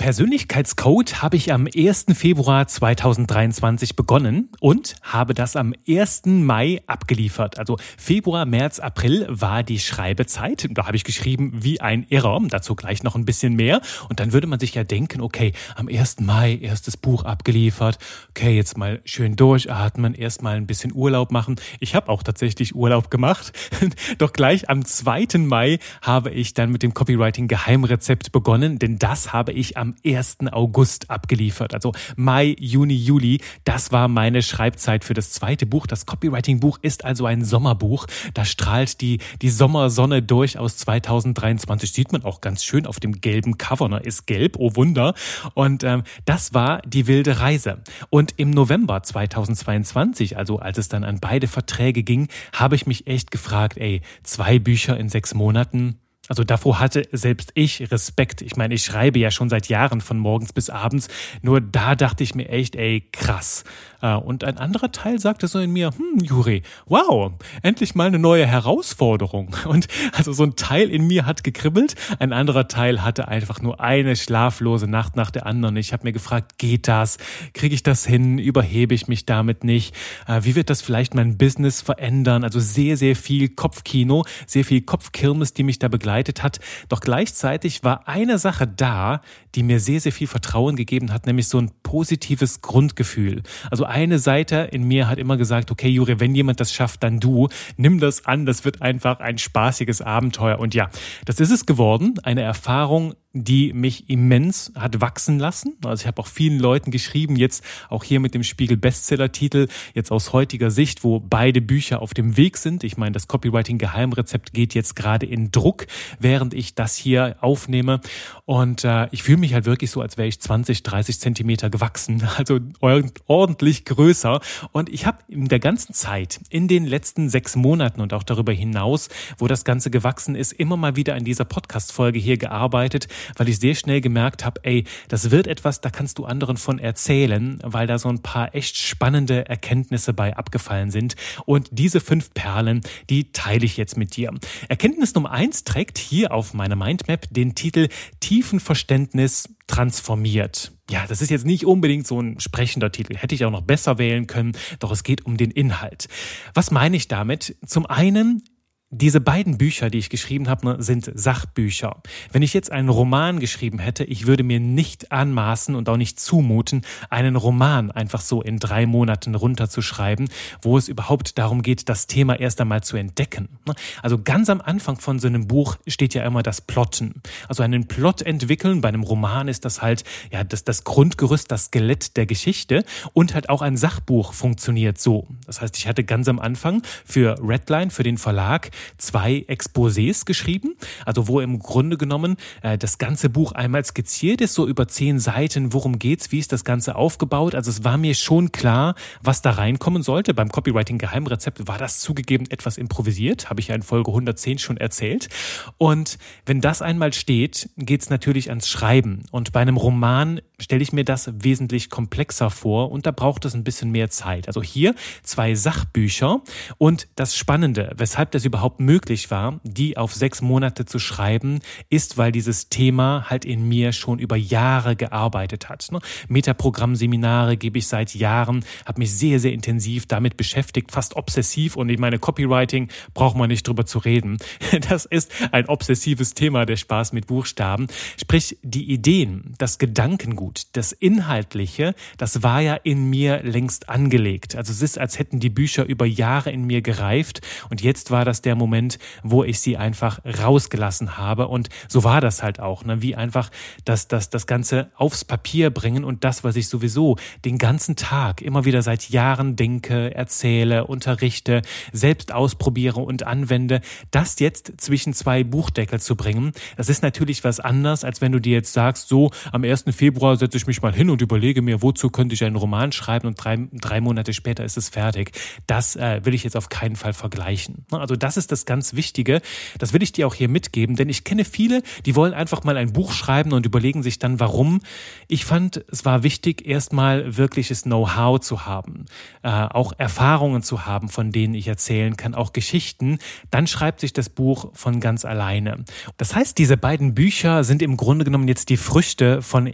Persönlichkeitscode 0.58 1.22
habe 1.22 1.36
ich 1.36 1.52
am 1.52 1.68
1. 1.72 2.06
Februar 2.14 2.66
2023 2.66 3.94
begonnen 3.94 4.48
und 4.58 4.96
habe 5.02 5.32
das 5.32 5.54
am 5.54 5.72
1. 5.86 6.22
Mai 6.26 6.82
abgeliefert. 6.88 7.60
Also 7.60 7.76
Februar, 7.96 8.44
März, 8.44 8.80
April 8.80 9.26
war 9.30 9.62
die 9.62 9.78
Schreibezeit. 9.78 10.66
Da 10.72 10.86
habe 10.86 10.96
ich 10.96 11.04
geschrieben 11.04 11.52
wie 11.62 11.80
ein 11.80 12.04
Irrer. 12.08 12.40
Dazu 12.48 12.74
gleich 12.74 13.04
noch 13.04 13.14
ein 13.14 13.24
bisschen 13.24 13.54
mehr. 13.54 13.80
Und 14.08 14.18
dann 14.18 14.32
würde 14.32 14.48
man 14.48 14.58
sich 14.58 14.74
ja 14.74 14.82
denken, 14.82 15.20
okay, 15.20 15.52
am 15.76 15.86
1. 15.86 16.20
Mai 16.20 16.58
erstes 16.60 16.96
Buch 16.96 17.24
abgeliefert. 17.24 17.98
Okay, 18.30 18.56
jetzt 18.56 18.76
mal 18.76 19.00
schön 19.04 19.36
durchatmen, 19.36 20.14
erst 20.14 20.42
mal 20.42 20.56
ein 20.56 20.66
bisschen 20.66 20.92
Urlaub 20.92 21.30
machen. 21.30 21.54
Ich 21.78 21.94
habe 21.94 22.08
auch 22.08 22.24
tatsächlich 22.24 22.74
Urlaub 22.74 23.12
gemacht. 23.12 23.52
Doch 24.18 24.32
gleich 24.32 24.68
am 24.68 24.84
2. 24.84 25.38
Mai 25.38 25.78
habe 26.02 26.30
ich 26.30 26.54
dann 26.54 26.72
mit 26.72 26.82
dem 26.82 26.94
Copywriting 26.94 27.46
Geheimrezept 27.46 28.32
begonnen, 28.32 28.80
denn 28.80 28.98
das 28.98 29.32
habe 29.32 29.52
ich 29.52 29.76
am 29.76 29.94
1. 30.04 30.38
August 30.52 31.10
abgeliefert. 31.10 31.74
Also 31.74 31.92
Mai, 32.16 32.56
Juni, 32.58 32.94
Juli, 32.94 33.40
das 33.64 33.92
war 33.92 34.08
meine 34.08 34.42
Schreibzeit 34.42 35.04
für 35.04 35.14
das 35.14 35.30
zweite 35.30 35.66
Buch. 35.66 35.86
Das 35.86 36.06
Copywriting 36.06 36.60
Buch 36.60 36.78
ist 36.82 37.04
also 37.04 37.26
ein 37.26 37.44
Sommerbuch. 37.44 38.06
Da 38.34 38.44
strahlt 38.44 39.00
die, 39.00 39.18
die 39.42 39.50
Sommersonne 39.50 40.22
durch 40.22 40.58
aus 40.58 40.76
2023. 40.78 41.92
Sieht 41.92 42.12
man 42.12 42.24
auch 42.24 42.40
ganz 42.40 42.64
schön 42.64 42.86
auf 42.86 43.00
dem 43.00 43.20
gelben 43.20 43.58
Cover. 43.58 43.88
Ne? 43.88 44.00
Ist 44.00 44.26
gelb, 44.26 44.56
oh 44.58 44.74
Wunder. 44.76 45.14
Und 45.54 45.84
ähm, 45.84 46.02
das 46.24 46.54
war 46.54 46.82
die 46.82 47.06
wilde 47.06 47.40
Reise. 47.40 47.82
Und 48.10 48.34
im 48.36 48.50
November 48.50 49.02
2022, 49.02 50.36
also 50.36 50.58
als 50.58 50.78
es 50.78 50.88
dann 50.88 51.04
an 51.04 51.18
beide 51.20 51.48
Verträge 51.48 52.02
ging, 52.02 52.28
habe 52.52 52.74
ich 52.74 52.86
mich 52.86 53.06
echt 53.06 53.30
gefragt, 53.30 53.78
ey, 53.78 54.02
zwei 54.22 54.58
Bücher 54.58 54.96
in 54.96 55.08
sechs 55.08 55.34
Monaten, 55.34 55.98
also 56.28 56.44
davor 56.44 56.78
hatte 56.78 57.08
selbst 57.10 57.50
ich 57.54 57.90
Respekt. 57.90 58.42
Ich 58.42 58.56
meine, 58.56 58.74
ich 58.74 58.84
schreibe 58.84 59.18
ja 59.18 59.30
schon 59.30 59.48
seit 59.48 59.68
Jahren 59.68 60.00
von 60.00 60.18
morgens 60.18 60.52
bis 60.52 60.70
abends. 60.70 61.08
Nur 61.42 61.60
da 61.60 61.94
dachte 61.94 62.22
ich 62.22 62.34
mir 62.34 62.48
echt, 62.50 62.76
ey, 62.76 63.08
krass. 63.12 63.64
Äh, 64.02 64.14
und 64.14 64.44
ein 64.44 64.58
anderer 64.58 64.92
Teil 64.92 65.18
sagte 65.18 65.48
so 65.48 65.58
in 65.58 65.72
mir, 65.72 65.90
hm, 65.90 66.22
Juri, 66.22 66.62
wow, 66.86 67.32
endlich 67.62 67.94
mal 67.94 68.06
eine 68.06 68.18
neue 68.18 68.46
Herausforderung. 68.46 69.56
Und 69.64 69.88
also 70.12 70.32
so 70.32 70.44
ein 70.44 70.56
Teil 70.56 70.90
in 70.90 71.06
mir 71.06 71.26
hat 71.26 71.44
gekribbelt, 71.44 71.94
ein 72.18 72.32
anderer 72.32 72.68
Teil 72.68 73.02
hatte 73.02 73.28
einfach 73.28 73.60
nur 73.60 73.80
eine 73.80 74.16
schlaflose 74.16 74.86
Nacht 74.86 75.16
nach 75.16 75.30
der 75.30 75.46
anderen. 75.46 75.76
Ich 75.76 75.92
habe 75.92 76.04
mir 76.04 76.12
gefragt, 76.12 76.58
geht 76.58 76.88
das? 76.88 77.18
Kriege 77.54 77.74
ich 77.74 77.82
das 77.82 78.06
hin? 78.06 78.38
Überhebe 78.38 78.94
ich 78.94 79.08
mich 79.08 79.26
damit 79.26 79.64
nicht? 79.64 79.94
Äh, 80.26 80.40
wie 80.42 80.54
wird 80.54 80.70
das 80.70 80.82
vielleicht 80.82 81.14
mein 81.14 81.38
Business 81.38 81.80
verändern? 81.80 82.44
Also 82.44 82.60
sehr, 82.60 82.96
sehr 82.96 83.16
viel 83.16 83.48
Kopfkino, 83.48 84.24
sehr 84.46 84.64
viel 84.64 84.82
Kopfkirmes, 84.82 85.54
die 85.54 85.62
mich 85.62 85.78
da 85.78 85.88
begleitet 85.88 86.17
begleitet 86.18 86.42
hat. 86.42 86.58
Doch 86.88 87.00
gleichzeitig 87.00 87.84
war 87.84 88.08
eine 88.08 88.38
Sache 88.38 88.66
da, 88.66 89.20
die 89.54 89.62
mir 89.62 89.80
sehr, 89.80 90.00
sehr 90.00 90.12
viel 90.12 90.26
Vertrauen 90.26 90.76
gegeben 90.76 91.12
hat, 91.12 91.26
nämlich 91.26 91.48
so 91.48 91.58
ein 91.58 91.70
positives 91.82 92.60
Grundgefühl. 92.60 93.42
Also 93.70 93.84
eine 93.84 94.18
Seite 94.18 94.68
in 94.72 94.84
mir 94.84 95.08
hat 95.08 95.18
immer 95.18 95.36
gesagt, 95.36 95.70
okay, 95.70 95.88
Juri, 95.88 96.20
wenn 96.20 96.34
jemand 96.34 96.60
das 96.60 96.72
schafft, 96.72 97.02
dann 97.02 97.20
du. 97.20 97.48
Nimm 97.76 98.00
das 98.00 98.26
an, 98.26 98.46
das 98.46 98.64
wird 98.64 98.82
einfach 98.82 99.20
ein 99.20 99.38
spaßiges 99.38 100.02
Abenteuer. 100.02 100.58
Und 100.58 100.74
ja, 100.74 100.90
das 101.24 101.40
ist 101.40 101.50
es 101.50 101.66
geworden. 101.66 102.14
Eine 102.22 102.42
Erfahrung, 102.42 103.14
die 103.32 103.72
mich 103.72 104.08
immens 104.08 104.72
hat 104.74 105.00
wachsen 105.00 105.38
lassen. 105.38 105.76
Also 105.84 106.02
ich 106.02 106.06
habe 106.06 106.20
auch 106.20 106.26
vielen 106.26 106.58
Leuten 106.58 106.90
geschrieben, 106.90 107.36
jetzt 107.36 107.62
auch 107.88 108.02
hier 108.02 108.20
mit 108.20 108.34
dem 108.34 108.42
Spiegel 108.42 108.76
Bestseller-Titel, 108.76 109.68
jetzt 109.94 110.10
aus 110.10 110.32
heutiger 110.32 110.70
Sicht, 110.70 111.04
wo 111.04 111.20
beide 111.20 111.60
Bücher 111.60 112.00
auf 112.00 112.14
dem 112.14 112.36
Weg 112.36 112.56
sind. 112.56 112.84
Ich 112.84 112.96
meine, 112.96 113.12
das 113.12 113.28
Copywriting 113.28 113.78
Geheimrezept 113.78 114.52
geht 114.54 114.74
jetzt 114.74 114.96
gerade 114.96 115.26
in 115.26 115.50
Druck, 115.52 115.86
während 116.18 116.54
ich 116.54 116.74
das 116.74 116.96
hier 116.96 117.36
aufnehme. 117.40 118.00
Und 118.44 118.84
äh, 118.84 119.08
ich 119.10 119.22
fühle 119.22 119.38
mich 119.38 119.54
halt 119.54 119.66
wirklich 119.66 119.90
so, 119.90 120.00
als 120.00 120.16
wäre 120.16 120.28
ich 120.28 120.40
20, 120.40 120.82
30 120.82 121.20
Zentimeter 121.20 121.70
gewachsen, 121.70 122.26
also 122.36 122.58
ordentlich 122.80 123.84
größer. 123.84 124.40
Und 124.72 124.88
ich 124.88 125.06
habe 125.06 125.18
in 125.28 125.48
der 125.48 125.58
ganzen 125.58 125.92
Zeit, 125.94 126.40
in 126.50 126.68
den 126.68 126.86
letzten 126.86 127.28
sechs 127.28 127.56
Monaten 127.56 128.00
und 128.00 128.12
auch 128.12 128.22
darüber 128.22 128.52
hinaus, 128.52 129.08
wo 129.36 129.46
das 129.46 129.64
Ganze 129.64 129.90
gewachsen 129.90 130.34
ist, 130.34 130.52
immer 130.52 130.76
mal 130.76 130.96
wieder 130.96 131.16
in 131.16 131.24
dieser 131.24 131.44
Podcast-Folge 131.44 132.18
hier 132.18 132.38
gearbeitet, 132.38 133.08
weil 133.36 133.48
ich 133.48 133.58
sehr 133.58 133.74
schnell 133.74 134.00
gemerkt 134.00 134.44
habe, 134.44 134.60
ey, 134.64 134.84
das 135.08 135.30
wird 135.30 135.46
etwas, 135.46 135.80
da 135.80 135.90
kannst 135.90 136.18
du 136.18 136.24
anderen 136.24 136.56
von 136.56 136.78
erzählen, 136.78 137.58
weil 137.62 137.86
da 137.86 137.98
so 137.98 138.08
ein 138.08 138.22
paar 138.22 138.54
echt 138.54 138.76
spannende 138.76 139.48
Erkenntnisse 139.48 140.12
bei 140.12 140.36
abgefallen 140.36 140.90
sind. 140.90 141.16
Und 141.44 141.68
diese 141.70 142.00
fünf 142.00 142.32
Perlen, 142.34 142.80
die 143.10 143.32
teile 143.32 143.64
ich 143.64 143.76
jetzt 143.76 143.96
mit 143.96 144.16
dir. 144.16 144.32
Erkenntnis 144.68 145.14
Nummer 145.14 145.30
eins 145.30 145.64
trägt 145.64 145.97
hier 145.98 146.32
auf 146.32 146.54
meiner 146.54 146.76
Mindmap 146.76 147.26
den 147.30 147.54
Titel 147.54 147.88
Tiefenverständnis 148.20 149.54
transformiert. 149.66 150.72
Ja, 150.90 151.06
das 151.06 151.20
ist 151.20 151.30
jetzt 151.30 151.44
nicht 151.44 151.66
unbedingt 151.66 152.06
so 152.06 152.20
ein 152.20 152.40
sprechender 152.40 152.90
Titel. 152.90 153.16
Hätte 153.16 153.34
ich 153.34 153.44
auch 153.44 153.50
noch 153.50 153.62
besser 153.62 153.98
wählen 153.98 154.26
können, 154.26 154.52
doch 154.78 154.90
es 154.90 155.02
geht 155.02 155.26
um 155.26 155.36
den 155.36 155.50
Inhalt. 155.50 156.08
Was 156.54 156.70
meine 156.70 156.96
ich 156.96 157.08
damit? 157.08 157.56
Zum 157.66 157.84
einen 157.84 158.42
diese 158.90 159.20
beiden 159.20 159.58
Bücher, 159.58 159.90
die 159.90 159.98
ich 159.98 160.08
geschrieben 160.08 160.48
habe, 160.48 160.66
ne, 160.66 160.76
sind 160.82 161.10
Sachbücher. 161.14 162.00
Wenn 162.32 162.40
ich 162.40 162.54
jetzt 162.54 162.72
einen 162.72 162.88
Roman 162.88 163.38
geschrieben 163.38 163.78
hätte, 163.78 164.04
ich 164.04 164.26
würde 164.26 164.42
mir 164.44 164.60
nicht 164.60 165.12
anmaßen 165.12 165.74
und 165.74 165.90
auch 165.90 165.98
nicht 165.98 166.18
zumuten, 166.18 166.82
einen 167.10 167.36
Roman 167.36 167.90
einfach 167.90 168.22
so 168.22 168.40
in 168.40 168.58
drei 168.58 168.86
Monaten 168.86 169.34
runterzuschreiben, 169.34 170.30
wo 170.62 170.78
es 170.78 170.88
überhaupt 170.88 171.36
darum 171.36 171.60
geht, 171.60 171.90
das 171.90 172.06
Thema 172.06 172.40
erst 172.40 172.62
einmal 172.62 172.82
zu 172.82 172.96
entdecken. 172.96 173.48
Ne? 173.66 173.74
Also 174.02 174.22
ganz 174.22 174.48
am 174.48 174.62
Anfang 174.62 174.98
von 174.98 175.18
so 175.18 175.28
einem 175.28 175.46
Buch 175.46 175.76
steht 175.86 176.14
ja 176.14 176.24
immer 176.24 176.42
das 176.42 176.62
Plotten. 176.62 177.20
Also 177.46 177.62
einen 177.62 177.88
Plot 177.88 178.22
entwickeln, 178.22 178.80
bei 178.80 178.88
einem 178.88 179.02
Roman 179.02 179.48
ist 179.48 179.66
das 179.66 179.82
halt 179.82 180.04
ja 180.32 180.44
das, 180.44 180.64
das 180.64 180.84
Grundgerüst, 180.84 181.50
das 181.52 181.66
Skelett 181.66 182.16
der 182.16 182.24
Geschichte 182.24 182.84
und 183.12 183.34
halt 183.34 183.50
auch 183.50 183.60
ein 183.60 183.76
Sachbuch 183.76 184.32
funktioniert 184.32 184.98
so. 184.98 185.28
Das 185.46 185.60
heißt, 185.60 185.76
ich 185.76 185.86
hatte 185.86 186.04
ganz 186.04 186.26
am 186.26 186.38
Anfang 186.38 186.82
für 187.04 187.36
Redline, 187.42 187.90
für 187.90 188.02
den 188.02 188.16
Verlag, 188.16 188.70
zwei 188.96 189.44
Exposés 189.48 190.24
geschrieben, 190.24 190.76
also 191.04 191.28
wo 191.28 191.40
im 191.40 191.58
Grunde 191.58 191.96
genommen 191.96 192.36
äh, 192.62 192.78
das 192.78 192.98
ganze 192.98 193.30
Buch 193.30 193.52
einmal 193.52 193.84
skizziert 193.84 194.40
ist, 194.40 194.54
so 194.54 194.66
über 194.66 194.88
zehn 194.88 195.18
Seiten, 195.18 195.72
worum 195.72 195.98
geht's, 195.98 196.32
wie 196.32 196.38
ist 196.38 196.52
das 196.52 196.64
Ganze 196.64 196.96
aufgebaut. 196.96 197.54
Also 197.54 197.70
es 197.70 197.84
war 197.84 197.98
mir 197.98 198.14
schon 198.14 198.52
klar, 198.52 198.94
was 199.22 199.42
da 199.42 199.50
reinkommen 199.50 200.02
sollte. 200.02 200.34
Beim 200.34 200.50
Copywriting 200.50 200.98
Geheimrezept 200.98 201.66
war 201.66 201.78
das 201.78 202.00
zugegeben 202.00 202.46
etwas 202.50 202.78
improvisiert, 202.78 203.50
habe 203.50 203.60
ich 203.60 203.68
ja 203.68 203.74
in 203.74 203.82
Folge 203.82 204.10
110 204.10 204.58
schon 204.58 204.76
erzählt. 204.76 205.28
Und 205.76 206.18
wenn 206.46 206.60
das 206.60 206.82
einmal 206.82 207.12
steht, 207.12 207.70
geht's 207.76 208.10
natürlich 208.10 208.50
ans 208.50 208.68
Schreiben. 208.68 209.24
Und 209.30 209.52
bei 209.52 209.60
einem 209.60 209.76
Roman 209.76 210.40
stelle 210.60 210.82
ich 210.82 210.92
mir 210.92 211.04
das 211.04 211.30
wesentlich 211.32 211.88
komplexer 211.88 212.50
vor 212.50 212.90
und 212.90 213.06
da 213.06 213.12
braucht 213.12 213.44
es 213.44 213.54
ein 213.54 213.64
bisschen 213.64 213.90
mehr 213.90 214.10
Zeit. 214.10 214.48
Also 214.48 214.62
hier 214.62 214.94
zwei 215.22 215.54
Sachbücher 215.54 216.42
und 216.78 217.08
das 217.14 217.36
Spannende, 217.36 217.92
weshalb 217.96 218.32
das 218.32 218.44
überhaupt 218.44 218.80
möglich 218.80 219.30
war, 219.30 219.60
die 219.62 219.96
auf 219.96 220.14
sechs 220.14 220.42
Monate 220.42 220.84
zu 220.84 220.98
schreiben, 220.98 221.60
ist, 221.90 222.18
weil 222.18 222.32
dieses 222.32 222.68
Thema 222.68 223.26
halt 223.30 223.44
in 223.44 223.68
mir 223.68 223.92
schon 223.92 224.18
über 224.18 224.36
Jahre 224.36 224.96
gearbeitet 224.96 225.68
hat. 225.68 225.88
Ne? 225.92 226.00
Metaprogramm-Seminare 226.28 227.56
gebe 227.56 227.78
ich 227.78 227.86
seit 227.86 228.14
Jahren, 228.14 228.64
habe 228.84 228.98
mich 228.98 229.12
sehr, 229.12 229.38
sehr 229.38 229.52
intensiv 229.52 230.06
damit 230.06 230.36
beschäftigt, 230.36 230.90
fast 230.90 231.14
obsessiv 231.16 231.76
und 231.76 231.88
ich 231.88 231.98
meine, 231.98 232.18
Copywriting 232.18 232.88
braucht 233.14 233.36
man 233.36 233.48
nicht 233.48 233.66
drüber 233.66 233.86
zu 233.86 233.98
reden. 233.98 234.38
Das 234.88 235.04
ist 235.04 235.32
ein 235.52 235.66
obsessives 235.68 236.34
Thema, 236.34 236.64
der 236.64 236.76
Spaß 236.76 237.12
mit 237.12 237.26
Buchstaben. 237.26 237.88
Sprich, 238.18 238.58
die 238.62 238.90
Ideen, 238.90 239.54
das 239.58 239.78
Gedankengut, 239.78 240.47
das 240.76 240.92
Inhaltliche, 240.92 241.94
das 242.16 242.42
war 242.42 242.60
ja 242.60 242.74
in 242.74 243.10
mir 243.10 243.42
längst 243.42 243.88
angelegt. 243.88 244.56
Also 244.56 244.72
es 244.72 244.82
ist, 244.82 244.98
als 244.98 245.18
hätten 245.18 245.40
die 245.40 245.50
Bücher 245.50 245.84
über 245.84 246.06
Jahre 246.06 246.50
in 246.50 246.64
mir 246.64 246.82
gereift 246.82 247.40
und 247.70 247.80
jetzt 247.80 248.10
war 248.10 248.24
das 248.24 248.42
der 248.42 248.54
Moment, 248.54 248.98
wo 249.22 249.44
ich 249.44 249.60
sie 249.60 249.76
einfach 249.76 250.20
rausgelassen 250.24 251.16
habe. 251.16 251.48
Und 251.48 251.68
so 251.88 252.04
war 252.04 252.20
das 252.20 252.42
halt 252.42 252.60
auch, 252.60 252.84
ne? 252.84 253.02
wie 253.02 253.14
einfach 253.14 253.50
das, 253.84 254.08
das, 254.08 254.30
das 254.30 254.46
Ganze 254.46 254.90
aufs 254.96 255.24
Papier 255.24 255.70
bringen 255.70 256.04
und 256.04 256.24
das, 256.24 256.44
was 256.44 256.56
ich 256.56 256.68
sowieso 256.68 257.16
den 257.44 257.58
ganzen 257.58 257.96
Tag 257.96 258.42
immer 258.42 258.64
wieder 258.64 258.82
seit 258.82 259.10
Jahren 259.10 259.56
denke, 259.56 260.14
erzähle, 260.14 260.86
unterrichte, 260.86 261.62
selbst 261.92 262.32
ausprobiere 262.32 263.00
und 263.00 263.26
anwende, 263.26 263.80
das 264.10 264.38
jetzt 264.40 264.80
zwischen 264.80 265.12
zwei 265.12 265.44
Buchdeckel 265.44 266.00
zu 266.00 266.16
bringen, 266.16 266.52
das 266.76 266.88
ist 266.88 267.02
natürlich 267.02 267.44
was 267.44 267.60
anderes, 267.60 268.04
als 268.04 268.20
wenn 268.20 268.32
du 268.32 268.40
dir 268.40 268.54
jetzt 268.54 268.72
sagst, 268.72 269.08
so 269.08 269.30
am 269.52 269.64
1. 269.64 269.84
Februar 269.90 270.36
setze 270.38 270.56
ich 270.56 270.66
mich 270.66 270.82
mal 270.82 270.94
hin 270.94 271.10
und 271.10 271.20
überlege 271.22 271.62
mir, 271.62 271.82
wozu 271.82 272.10
könnte 272.10 272.34
ich 272.34 272.44
einen 272.44 272.56
Roman 272.56 272.92
schreiben 272.92 273.26
und 273.26 273.34
drei, 273.34 273.68
drei 273.72 274.00
Monate 274.00 274.32
später 274.32 274.64
ist 274.64 274.76
es 274.76 274.88
fertig. 274.88 275.32
Das 275.66 275.96
äh, 275.96 276.24
will 276.24 276.34
ich 276.34 276.44
jetzt 276.44 276.56
auf 276.56 276.68
keinen 276.68 276.96
Fall 276.96 277.12
vergleichen. 277.12 277.84
Also 277.90 278.16
das 278.16 278.36
ist 278.36 278.52
das 278.52 278.64
ganz 278.64 278.94
Wichtige. 278.94 279.40
Das 279.78 279.92
will 279.92 280.02
ich 280.02 280.12
dir 280.12 280.26
auch 280.26 280.34
hier 280.34 280.48
mitgeben, 280.48 280.96
denn 280.96 281.08
ich 281.08 281.24
kenne 281.24 281.44
viele, 281.44 281.82
die 282.06 282.16
wollen 282.16 282.34
einfach 282.34 282.64
mal 282.64 282.76
ein 282.76 282.92
Buch 282.92 283.12
schreiben 283.12 283.52
und 283.52 283.66
überlegen 283.66 284.02
sich 284.02 284.18
dann, 284.18 284.40
warum. 284.40 284.80
Ich 285.26 285.44
fand, 285.44 285.84
es 285.90 286.04
war 286.04 286.22
wichtig, 286.22 286.66
erstmal 286.66 287.36
wirkliches 287.36 287.82
Know-how 287.82 288.40
zu 288.40 288.66
haben, 288.66 289.06
äh, 289.42 289.48
auch 289.48 289.92
Erfahrungen 289.98 290.62
zu 290.62 290.86
haben, 290.86 291.08
von 291.08 291.32
denen 291.32 291.54
ich 291.54 291.68
erzählen 291.68 292.16
kann, 292.16 292.34
auch 292.34 292.52
Geschichten. 292.52 293.18
Dann 293.50 293.66
schreibt 293.66 294.00
sich 294.00 294.12
das 294.12 294.28
Buch 294.28 294.70
von 294.74 295.00
ganz 295.00 295.24
alleine. 295.24 295.84
Das 296.16 296.34
heißt, 296.34 296.58
diese 296.58 296.76
beiden 296.76 297.14
Bücher 297.14 297.64
sind 297.64 297.82
im 297.82 297.96
Grunde 297.96 298.24
genommen 298.24 298.48
jetzt 298.48 298.68
die 298.68 298.76
Früchte 298.76 299.42
von 299.42 299.66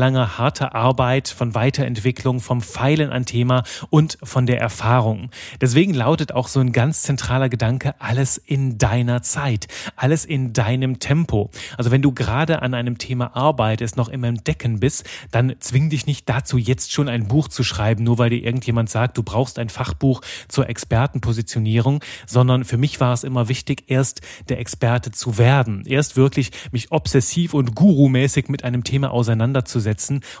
jahrelanger 0.00 0.38
harter 0.38 0.74
Arbeit, 0.74 1.28
von 1.28 1.54
Weiterentwicklung, 1.54 2.40
vom 2.40 2.62
Feilen 2.62 3.10
an 3.10 3.26
Thema 3.26 3.64
und 3.90 4.16
von 4.22 4.46
der 4.46 4.58
Erfahrung. 4.58 5.30
Deswegen 5.60 5.92
lautet 5.92 6.32
auch 6.32 6.48
so 6.48 6.58
ein 6.58 6.72
ganz 6.72 7.02
zentraler 7.02 7.50
Gedanke, 7.50 7.94
alles 7.98 8.38
in 8.38 8.78
deiner 8.78 9.20
Zeit, 9.20 9.68
alles 9.96 10.24
in 10.24 10.54
deinem 10.54 11.00
Tempo. 11.00 11.50
Also 11.76 11.90
wenn 11.90 12.00
du 12.00 12.12
gerade 12.12 12.62
an 12.62 12.72
einem 12.72 12.96
Thema 12.96 13.36
arbeitest, 13.36 13.98
noch 13.98 14.08
im 14.08 14.24
Entdecken 14.24 14.80
bist, 14.80 15.04
dann 15.32 15.54
zwing 15.60 15.90
dich 15.90 16.06
nicht 16.06 16.26
dazu, 16.30 16.56
jetzt 16.56 16.92
schon 16.92 17.10
ein 17.10 17.28
Buch 17.28 17.48
zu 17.48 17.62
schreiben, 17.62 18.02
nur 18.02 18.16
weil 18.16 18.30
dir 18.30 18.42
irgendjemand 18.42 18.88
sagt, 18.88 19.18
du 19.18 19.22
brauchst 19.22 19.58
ein 19.58 19.68
Fachbuch 19.68 20.22
zur 20.48 20.70
Expertenpositionierung, 20.70 22.02
sondern 22.26 22.64
für 22.64 22.78
mich 22.78 23.00
war 23.00 23.12
es 23.12 23.22
immer 23.22 23.48
wichtig, 23.48 23.84
erst 23.88 24.22
der 24.48 24.60
Experte 24.60 25.10
zu 25.10 25.36
werden, 25.36 25.84
erst 25.84 26.16
wirklich 26.16 26.52
mich 26.72 26.90
obsessiv 26.90 27.52
und 27.52 27.74
gurumäßig 27.74 28.48
mit 28.48 28.64
einem 28.64 28.82
Thema 28.82 29.10
auseinanderzusetzen 29.10 29.89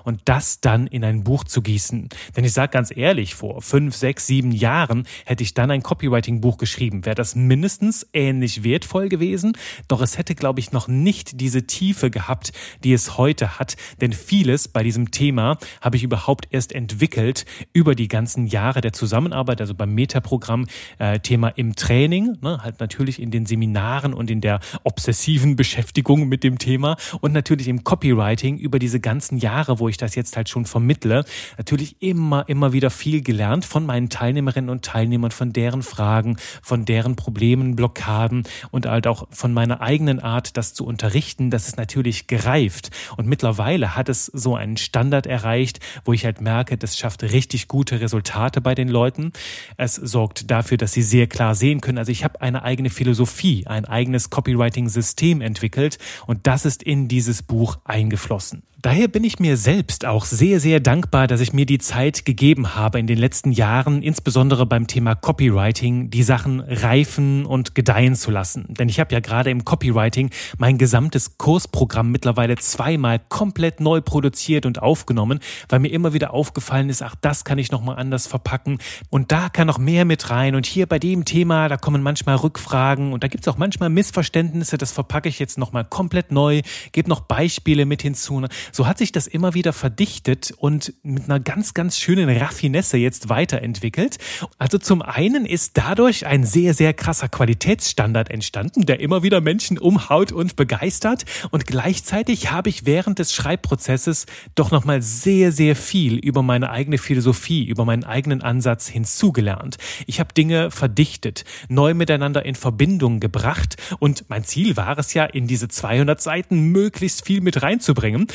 und 0.04 0.20
das 0.24 0.60
dann 0.60 0.86
in 0.86 1.04
ein 1.04 1.24
Buch 1.24 1.44
zu 1.44 1.62
gießen. 1.62 2.08
Denn 2.36 2.44
ich 2.44 2.52
sage 2.52 2.72
ganz 2.72 2.94
ehrlich, 2.94 3.34
vor 3.34 3.62
fünf, 3.62 3.94
sechs, 3.94 4.26
sieben 4.26 4.52
Jahren 4.52 5.06
hätte 5.24 5.42
ich 5.42 5.54
dann 5.54 5.70
ein 5.70 5.82
Copywriting-Buch 5.82 6.58
geschrieben, 6.58 7.04
wäre 7.04 7.14
das 7.14 7.34
mindestens 7.34 8.06
ähnlich 8.12 8.64
wertvoll 8.64 9.08
gewesen, 9.08 9.52
doch 9.88 10.00
es 10.00 10.18
hätte, 10.18 10.34
glaube 10.34 10.60
ich, 10.60 10.72
noch 10.72 10.88
nicht 10.88 11.40
diese 11.40 11.66
Tiefe 11.66 12.10
gehabt, 12.10 12.52
die 12.84 12.92
es 12.92 13.16
heute 13.16 13.58
hat, 13.58 13.76
denn 14.00 14.12
vieles 14.12 14.68
bei 14.68 14.82
diesem 14.82 15.10
Thema 15.10 15.58
habe 15.80 15.96
ich 15.96 16.02
überhaupt 16.02 16.48
erst 16.50 16.72
entwickelt 16.72 17.46
über 17.72 17.94
die 17.94 18.08
ganzen 18.08 18.46
Jahre 18.46 18.80
der 18.80 18.92
Zusammenarbeit, 18.92 19.60
also 19.60 19.74
beim 19.74 19.94
Metaprogramm, 19.94 20.66
äh, 20.98 21.20
Thema 21.20 21.48
im 21.48 21.74
Training, 21.74 22.38
ne, 22.40 22.62
halt 22.62 22.80
natürlich 22.80 23.20
in 23.20 23.30
den 23.30 23.46
Seminaren 23.46 24.14
und 24.14 24.30
in 24.30 24.40
der 24.40 24.60
obsessiven 24.84 25.56
Beschäftigung 25.56 26.28
mit 26.28 26.44
dem 26.44 26.58
Thema 26.58 26.96
und 27.20 27.32
natürlich 27.32 27.68
im 27.68 27.84
Copywriting 27.84 28.58
über 28.58 28.78
diese 28.78 29.00
ganzen 29.00 29.38
Jahre, 29.40 29.78
wo 29.78 29.88
ich 29.88 29.96
das 29.96 30.14
jetzt 30.14 30.36
halt 30.36 30.48
schon 30.48 30.64
vermittle, 30.64 31.24
natürlich 31.58 31.96
immer, 32.00 32.48
immer 32.48 32.72
wieder 32.72 32.90
viel 32.90 33.22
gelernt 33.22 33.64
von 33.64 33.84
meinen 33.84 34.08
Teilnehmerinnen 34.08 34.70
und 34.70 34.84
Teilnehmern, 34.84 35.30
von 35.30 35.52
deren 35.52 35.82
Fragen, 35.82 36.36
von 36.62 36.84
deren 36.84 37.16
Problemen, 37.16 37.76
Blockaden 37.76 38.44
und 38.70 38.86
halt 38.86 39.06
auch 39.06 39.26
von 39.30 39.52
meiner 39.52 39.80
eigenen 39.80 40.20
Art, 40.20 40.56
das 40.56 40.74
zu 40.74 40.84
unterrichten. 40.84 41.50
Das 41.50 41.66
ist 41.66 41.76
natürlich 41.76 42.26
gereift. 42.26 42.90
Und 43.16 43.26
mittlerweile 43.26 43.96
hat 43.96 44.08
es 44.08 44.26
so 44.26 44.54
einen 44.54 44.76
Standard 44.76 45.26
erreicht, 45.26 45.80
wo 46.04 46.12
ich 46.12 46.24
halt 46.24 46.40
merke, 46.40 46.76
das 46.76 46.98
schafft 46.98 47.22
richtig 47.22 47.68
gute 47.68 48.00
Resultate 48.00 48.60
bei 48.60 48.74
den 48.74 48.88
Leuten. 48.88 49.32
Es 49.76 49.94
sorgt 49.94 50.50
dafür, 50.50 50.76
dass 50.76 50.92
sie 50.92 51.02
sehr 51.02 51.26
klar 51.26 51.54
sehen 51.54 51.80
können. 51.80 51.98
Also 51.98 52.12
ich 52.12 52.24
habe 52.24 52.40
eine 52.40 52.62
eigene 52.62 52.90
Philosophie, 52.90 53.66
ein 53.66 53.84
eigenes 53.84 54.30
Copywriting-System 54.30 55.40
entwickelt 55.40 55.98
und 56.26 56.46
das 56.46 56.64
ist 56.64 56.82
in 56.82 57.08
dieses 57.08 57.42
Buch 57.42 57.78
eingeflossen. 57.84 58.62
Daher 58.82 59.08
bin 59.08 59.24
ich 59.24 59.38
mir 59.38 59.58
selbst 59.58 60.06
auch 60.06 60.24
sehr, 60.24 60.58
sehr 60.58 60.80
dankbar, 60.80 61.26
dass 61.26 61.42
ich 61.42 61.52
mir 61.52 61.66
die 61.66 61.76
Zeit 61.76 62.24
gegeben 62.24 62.76
habe 62.76 62.98
in 62.98 63.06
den 63.06 63.18
letzten 63.18 63.52
Jahren, 63.52 64.00
insbesondere 64.00 64.64
beim 64.64 64.86
Thema 64.86 65.14
Copywriting, 65.14 66.08
die 66.08 66.22
Sachen 66.22 66.60
reifen 66.60 67.44
und 67.44 67.74
gedeihen 67.74 68.14
zu 68.14 68.30
lassen. 68.30 68.64
Denn 68.70 68.88
ich 68.88 68.98
habe 68.98 69.12
ja 69.12 69.20
gerade 69.20 69.50
im 69.50 69.66
Copywriting 69.66 70.30
mein 70.56 70.78
gesamtes 70.78 71.36
Kursprogramm 71.36 72.10
mittlerweile 72.10 72.56
zweimal 72.56 73.20
komplett 73.28 73.80
neu 73.80 74.00
produziert 74.00 74.64
und 74.64 74.80
aufgenommen, 74.80 75.40
weil 75.68 75.80
mir 75.80 75.92
immer 75.92 76.14
wieder 76.14 76.32
aufgefallen 76.32 76.88
ist, 76.88 77.02
ach, 77.02 77.16
das 77.20 77.44
kann 77.44 77.58
ich 77.58 77.70
nochmal 77.70 77.96
anders 77.96 78.26
verpacken 78.26 78.78
und 79.10 79.30
da 79.30 79.50
kann 79.50 79.66
noch 79.66 79.78
mehr 79.78 80.06
mit 80.06 80.30
rein 80.30 80.54
und 80.54 80.64
hier 80.64 80.86
bei 80.86 80.98
dem 80.98 81.26
Thema, 81.26 81.68
da 81.68 81.76
kommen 81.76 82.02
manchmal 82.02 82.36
Rückfragen 82.36 83.12
und 83.12 83.24
da 83.24 83.28
gibt 83.28 83.44
es 83.44 83.48
auch 83.52 83.58
manchmal 83.58 83.90
Missverständnisse, 83.90 84.78
das 84.78 84.92
verpacke 84.92 85.28
ich 85.28 85.38
jetzt 85.38 85.58
nochmal 85.58 85.84
komplett 85.84 86.32
neu, 86.32 86.62
gebe 86.92 87.10
noch 87.10 87.20
Beispiele 87.20 87.84
mit 87.84 88.00
hinzu 88.00 88.40
so 88.72 88.86
hat 88.86 88.98
sich 88.98 89.12
das 89.12 89.26
immer 89.26 89.54
wieder 89.54 89.72
verdichtet 89.72 90.52
und 90.56 90.94
mit 91.02 91.24
einer 91.24 91.40
ganz, 91.40 91.74
ganz 91.74 91.98
schönen 91.98 92.28
Raffinesse 92.28 92.96
jetzt 92.96 93.28
weiterentwickelt. 93.28 94.18
Also 94.58 94.78
zum 94.78 95.02
einen 95.02 95.46
ist 95.46 95.76
dadurch 95.76 96.26
ein 96.26 96.44
sehr, 96.44 96.74
sehr 96.74 96.92
krasser 96.94 97.28
Qualitätsstandard 97.28 98.30
entstanden, 98.30 98.86
der 98.86 99.00
immer 99.00 99.22
wieder 99.22 99.40
Menschen 99.40 99.78
umhaut 99.78 100.32
und 100.32 100.56
begeistert. 100.56 101.24
Und 101.50 101.66
gleichzeitig 101.66 102.50
habe 102.50 102.68
ich 102.68 102.86
während 102.86 103.18
des 103.18 103.34
Schreibprozesses 103.34 104.26
doch 104.54 104.70
nochmal 104.70 105.02
sehr, 105.02 105.52
sehr 105.52 105.76
viel 105.76 106.16
über 106.18 106.42
meine 106.42 106.70
eigene 106.70 106.98
Philosophie, 106.98 107.64
über 107.64 107.84
meinen 107.84 108.04
eigenen 108.04 108.42
Ansatz 108.42 108.88
hinzugelernt. 108.88 109.76
Ich 110.06 110.20
habe 110.20 110.32
Dinge 110.34 110.70
verdichtet, 110.70 111.44
neu 111.68 111.94
miteinander 111.94 112.44
in 112.44 112.54
Verbindung 112.54 113.20
gebracht 113.20 113.76
und 113.98 114.24
mein 114.28 114.44
Ziel 114.44 114.76
war 114.76 114.98
es 114.98 115.14
ja, 115.14 115.24
in 115.24 115.46
diese 115.46 115.68
200 115.68 116.20
Seiten 116.20 116.70
möglichst 116.72 117.26
viel 117.26 117.40
mit 117.40 117.62
reinzubringen. 117.62 118.26